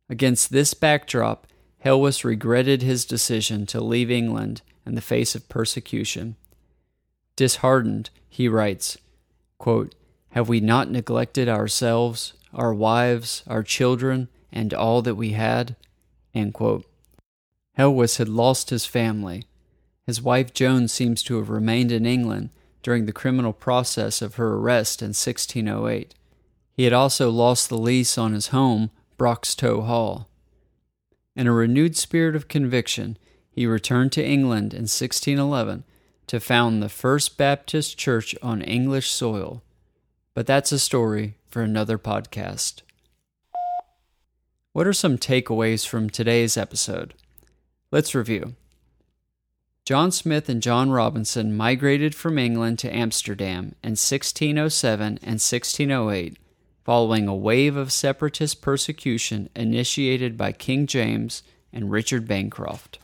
Against 0.09 0.51
this 0.51 0.73
backdrop, 0.73 1.47
Helwys 1.83 2.23
regretted 2.23 2.81
his 2.81 3.05
decision 3.05 3.65
to 3.67 3.81
leave 3.81 4.11
England 4.11 4.61
in 4.85 4.93
the 4.93 5.01
face 5.01 5.33
of 5.33 5.49
persecution. 5.49 6.35
Disheartened, 7.35 8.11
he 8.29 8.47
writes, 8.47 8.97
quote, 9.57 9.95
Have 10.31 10.47
we 10.47 10.61
not 10.61 10.89
neglected 10.89 11.49
ourselves, 11.49 12.33
our 12.53 12.73
wives, 12.73 13.43
our 13.47 13.63
children, 13.63 14.29
and 14.51 14.73
all 14.73 15.01
that 15.01 15.15
we 15.15 15.31
had? 15.31 15.75
Helwys 17.77 18.17
had 18.17 18.29
lost 18.29 18.69
his 18.69 18.85
family. 18.85 19.43
His 20.05 20.21
wife 20.21 20.53
Joan 20.53 20.87
seems 20.87 21.21
to 21.23 21.37
have 21.37 21.49
remained 21.49 21.91
in 21.91 22.05
England 22.05 22.49
during 22.81 23.05
the 23.05 23.13
criminal 23.13 23.53
process 23.53 24.21
of 24.21 24.35
her 24.35 24.55
arrest 24.55 25.01
in 25.01 25.09
1608. 25.09 26.15
He 26.73 26.83
had 26.85 26.93
also 26.93 27.29
lost 27.29 27.67
the 27.67 27.77
lease 27.77 28.17
on 28.17 28.33
his 28.33 28.47
home, 28.47 28.89
Broxtowe 29.17 29.85
Hall. 29.85 30.29
In 31.35 31.47
a 31.47 31.51
renewed 31.53 31.95
spirit 31.97 32.35
of 32.35 32.47
conviction, 32.47 33.17
he 33.51 33.65
returned 33.65 34.13
to 34.13 34.25
England 34.25 34.73
in 34.73 34.83
1611 34.83 35.83
to 36.27 36.39
found 36.39 36.81
the 36.81 36.89
first 36.89 37.37
Baptist 37.37 37.97
church 37.97 38.33
on 38.41 38.61
English 38.61 39.11
soil. 39.11 39.61
But 40.33 40.47
that's 40.47 40.71
a 40.71 40.79
story 40.79 41.35
for 41.49 41.61
another 41.61 41.97
podcast. 41.97 42.81
What 44.73 44.87
are 44.87 44.93
some 44.93 45.17
takeaways 45.17 45.85
from 45.85 46.09
today's 46.09 46.55
episode? 46.55 47.13
Let's 47.91 48.15
review. 48.15 48.55
John 49.83 50.11
Smyth 50.11 50.47
and 50.47 50.61
John 50.61 50.91
Robinson 50.91 51.57
migrated 51.57 52.15
from 52.15 52.37
England 52.37 52.79
to 52.79 52.95
Amsterdam 52.95 53.75
in 53.83 53.97
1607 53.97 55.05
and 55.05 55.41
1608 55.41 56.37
following 56.83 57.27
a 57.27 57.35
wave 57.35 57.75
of 57.75 57.91
separatist 57.91 58.61
persecution 58.61 59.49
initiated 59.55 60.37
by 60.37 60.51
King 60.51 60.87
James 60.87 61.43
and 61.73 61.91
Richard 61.91 62.27
Bancroft. 62.27 62.99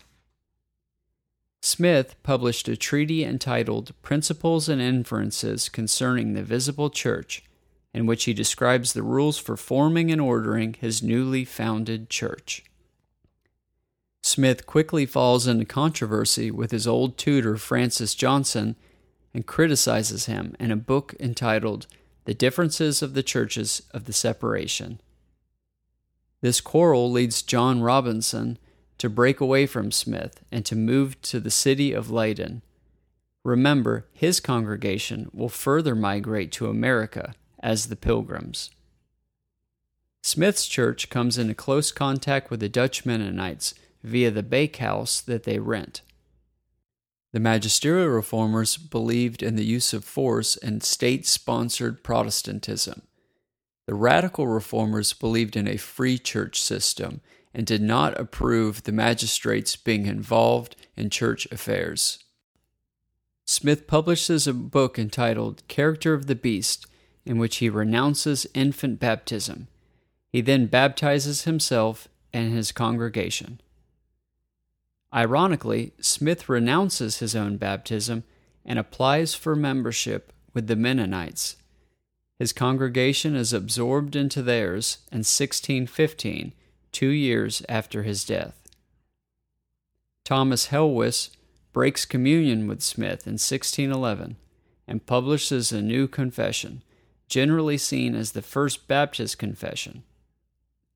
Smyth 1.68 2.16
published 2.24 2.70
a 2.70 2.78
treaty 2.78 3.26
entitled 3.26 3.92
Principles 4.02 4.70
and 4.70 4.80
Inferences 4.80 5.68
Concerning 5.68 6.32
the 6.32 6.42
Visible 6.42 6.90
Church, 6.90 7.44
in 7.94 8.06
which 8.06 8.24
he 8.24 8.34
describes 8.34 8.94
the 8.94 9.04
rules 9.04 9.38
for 9.38 9.58
forming 9.58 10.10
and 10.10 10.22
ordering 10.22 10.76
his 10.80 11.04
newly 11.04 11.44
founded 11.44 12.10
church. 12.10 12.64
Smyth 14.24 14.66
quickly 14.66 15.06
falls 15.06 15.46
into 15.46 15.66
controversy 15.66 16.50
with 16.50 16.72
his 16.72 16.88
old 16.88 17.18
tutor 17.18 17.58
Francis 17.58 18.16
Johnson 18.16 18.78
and 19.34 19.46
criticizes 19.46 20.26
him 20.26 20.56
in 20.62 20.72
a 20.72 20.78
book 20.78 21.16
entitled 21.20 21.86
The 22.24 22.34
Differences 22.34 23.02
of 23.02 23.14
the 23.14 23.24
Churches 23.24 23.82
of 23.92 24.06
the 24.06 24.14
Separation. 24.14 25.02
This 26.40 26.62
quarrel 26.62 27.12
leads 27.12 27.42
John 27.42 27.82
Robinson 27.82 28.58
to 28.98 29.10
break 29.10 29.40
away 29.40 29.66
from 29.66 29.92
Smyth 29.92 30.44
and 30.52 30.66
to 30.66 30.76
move 30.76 31.22
to 31.24 31.40
the 31.40 31.52
city 31.52 31.94
of 31.94 32.10
Leiden. 32.10 32.62
Remember, 33.44 34.08
his 34.12 34.40
congregation 34.40 35.30
will 35.34 35.50
further 35.50 35.96
migrate 35.96 36.52
to 36.54 36.68
America 36.68 37.34
as 37.60 37.88
the 37.88 37.96
Pilgrims. 37.96 38.72
Smyth's 40.22 40.68
church 40.68 41.10
comes 41.10 41.38
into 41.38 41.54
close 41.54 41.92
contact 41.92 42.50
with 42.52 42.60
the 42.60 42.68
Dutch 42.68 43.06
Mennonites 43.06 43.74
via 44.04 44.32
the 44.32 44.44
bakehouse 44.44 45.22
that 45.22 45.44
they 45.44 45.60
rent. 45.60 46.02
The 47.34 47.40
magisterial 47.40 48.10
reformers 48.10 48.78
believed 48.78 49.44
in 49.44 49.56
the 49.56 49.66
use 49.66 49.94
of 49.94 50.04
force 50.04 50.58
and 50.58 50.84
state 50.84 51.26
sponsored 51.26 52.04
Protestantism. 52.04 53.04
The 53.86 53.94
radical 53.94 54.48
reformers 54.48 55.14
believed 55.14 55.56
in 55.56 55.68
a 55.68 55.78
free 55.78 56.18
church 56.18 56.62
system 56.62 57.22
and 57.58 57.66
did 57.66 57.82
not 57.82 58.18
approve 58.20 58.84
the 58.84 58.92
magistrates 58.92 59.76
being 59.76 60.06
involved 60.06 60.76
in 60.96 61.10
church 61.10 61.48
affairs. 61.52 62.24
Smyth 63.46 63.88
publishes 63.88 64.46
a 64.46 64.54
book 64.54 65.00
entitled 65.00 65.68
Character 65.68 66.14
of 66.14 66.28
the 66.28 66.36
Beast, 66.36 66.86
in 67.26 67.40
which 67.40 67.56
he 67.58 67.68
renounces 67.68 68.46
infant 68.54 69.00
baptism. 69.00 69.68
He 70.32 70.42
then 70.42 70.68
baptizes 70.68 71.46
himself 71.46 72.08
and 72.32 72.54
his 72.54 72.72
congregation. 72.72 73.60
Ironically, 75.12 75.94
Smyth 76.00 76.48
renounces 76.48 77.18
his 77.18 77.36
own 77.36 77.58
baptism 77.58 78.24
and 78.64 78.78
applies 78.78 79.34
for 79.34 79.56
membership 79.56 80.32
with 80.54 80.68
the 80.68 80.76
Mennonites. 80.76 81.56
His 82.38 82.54
congregation 82.54 83.36
is 83.36 83.52
absorbed 83.52 84.16
into 84.16 84.44
theirs 84.44 85.00
in 85.12 85.20
1615, 85.20 86.54
two 86.92 87.10
years 87.10 87.62
after 87.68 88.04
his 88.04 88.24
death. 88.26 88.56
Thomas 90.24 90.68
Helwys 90.68 91.30
breaks 91.74 92.06
communion 92.06 92.68
with 92.68 92.82
Smyth 92.82 93.26
in 93.26 93.34
1611 93.34 94.36
and 94.88 95.06
publishes 95.06 95.72
a 95.72 95.82
new 95.82 96.08
confession, 96.08 96.82
generally 97.28 97.78
seen 97.78 98.16
as 98.16 98.32
the 98.32 98.42
First 98.42 98.88
Baptist 98.88 99.38
Confession. 99.38 100.04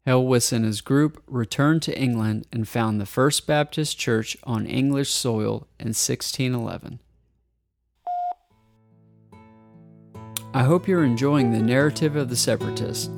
Helwys 0.08 0.52
and 0.52 0.66
his 0.66 0.82
group 0.82 1.22
returned 1.28 1.84
to 1.84 1.98
England 1.98 2.48
and 2.52 2.68
found 2.68 3.00
the 3.00 3.06
First 3.06 3.46
Baptist 3.46 4.00
Church 4.00 4.36
on 4.44 4.66
English 4.66 5.12
soil 5.12 5.68
in 5.80 5.90
1611. 5.90 7.00
I 10.54 10.64
hope 10.64 10.88
you're 10.88 11.06
enjoying 11.06 11.52
the 11.52 11.62
narrative 11.62 12.16
of 12.16 12.30
the 12.30 12.36
separatists, 12.36 13.10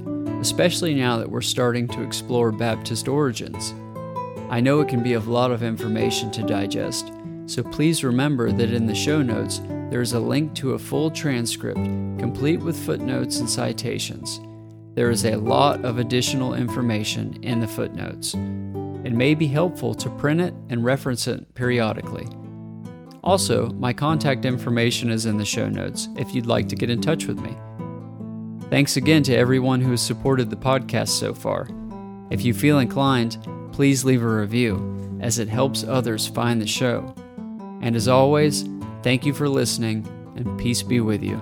especially 0.44 0.94
now 0.94 1.18
that 1.18 1.32
we're 1.32 1.40
starting 1.40 1.88
to 1.88 2.04
explore 2.04 2.52
Baptist 2.52 3.08
origins. 3.08 3.74
I 4.50 4.60
know 4.60 4.82
it 4.82 4.90
can 4.90 5.02
be 5.02 5.14
a 5.14 5.20
lot 5.22 5.52
of 5.52 5.64
information 5.64 6.32
to 6.32 6.44
digest, 6.44 7.14
so 7.46 7.64
please 7.64 8.04
remember 8.04 8.52
that 8.52 8.74
in 8.74 8.86
the 8.86 8.94
show 8.94 9.22
notes 9.22 9.62
there 9.90 10.02
is 10.02 10.12
a 10.12 10.20
link 10.20 10.54
to 10.56 10.74
a 10.74 10.78
full 10.78 11.10
transcript, 11.10 11.80
complete 12.20 12.60
with 12.60 12.78
footnotes 12.78 13.40
and 13.40 13.50
citations. 13.50 14.42
There 14.96 15.10
is 15.10 15.24
a 15.24 15.38
lot 15.38 15.86
of 15.86 15.98
additional 15.98 16.56
information 16.56 17.42
in 17.42 17.62
the 17.62 17.68
footnotes. 17.68 18.34
It 18.34 19.14
may 19.14 19.36
be 19.36 19.48
helpful 19.48 19.94
to 19.94 20.10
print 20.10 20.42
it 20.42 20.54
and 20.68 20.84
reference 20.84 21.26
it 21.26 21.56
periodically. 21.56 22.28
Also, 23.24 23.70
my 23.70 23.94
contact 23.94 24.44
information 24.44 25.10
is 25.10 25.26
in 25.26 25.38
the 25.38 25.46
show 25.46 25.70
notes 25.70 26.10
if 26.18 26.36
you'd 26.36 26.48
like 26.48 26.68
to 26.68 26.76
get 26.76 26.90
in 26.90 27.00
touch 27.00 27.28
with 27.28 27.40
me. 27.40 27.56
Thanks 28.74 28.98
again 28.98 29.22
to 29.26 29.36
everyone 29.36 29.82
who 29.82 29.92
has 29.92 30.02
supported 30.02 30.50
the 30.50 30.56
podcast 30.56 31.10
so 31.10 31.36
far. 31.36 31.68
If 32.32 32.44
you 32.44 32.56
feel 32.56 32.80
inclined, 32.80 33.38
please 33.72 34.04
leave 34.04 34.24
a 34.24 34.28
review, 34.28 35.20
as 35.22 35.38
it 35.38 35.48
helps 35.48 35.84
others 35.84 36.26
find 36.26 36.60
the 36.60 36.66
show. 36.66 37.14
And 37.84 37.96
as 37.96 38.08
always, 38.08 38.68
thank 39.04 39.28
you 39.28 39.34
for 39.36 39.48
listening, 39.48 40.08
and 40.36 40.60
peace 40.60 40.82
be 40.82 41.02
with 41.02 41.22
you. 41.22 41.40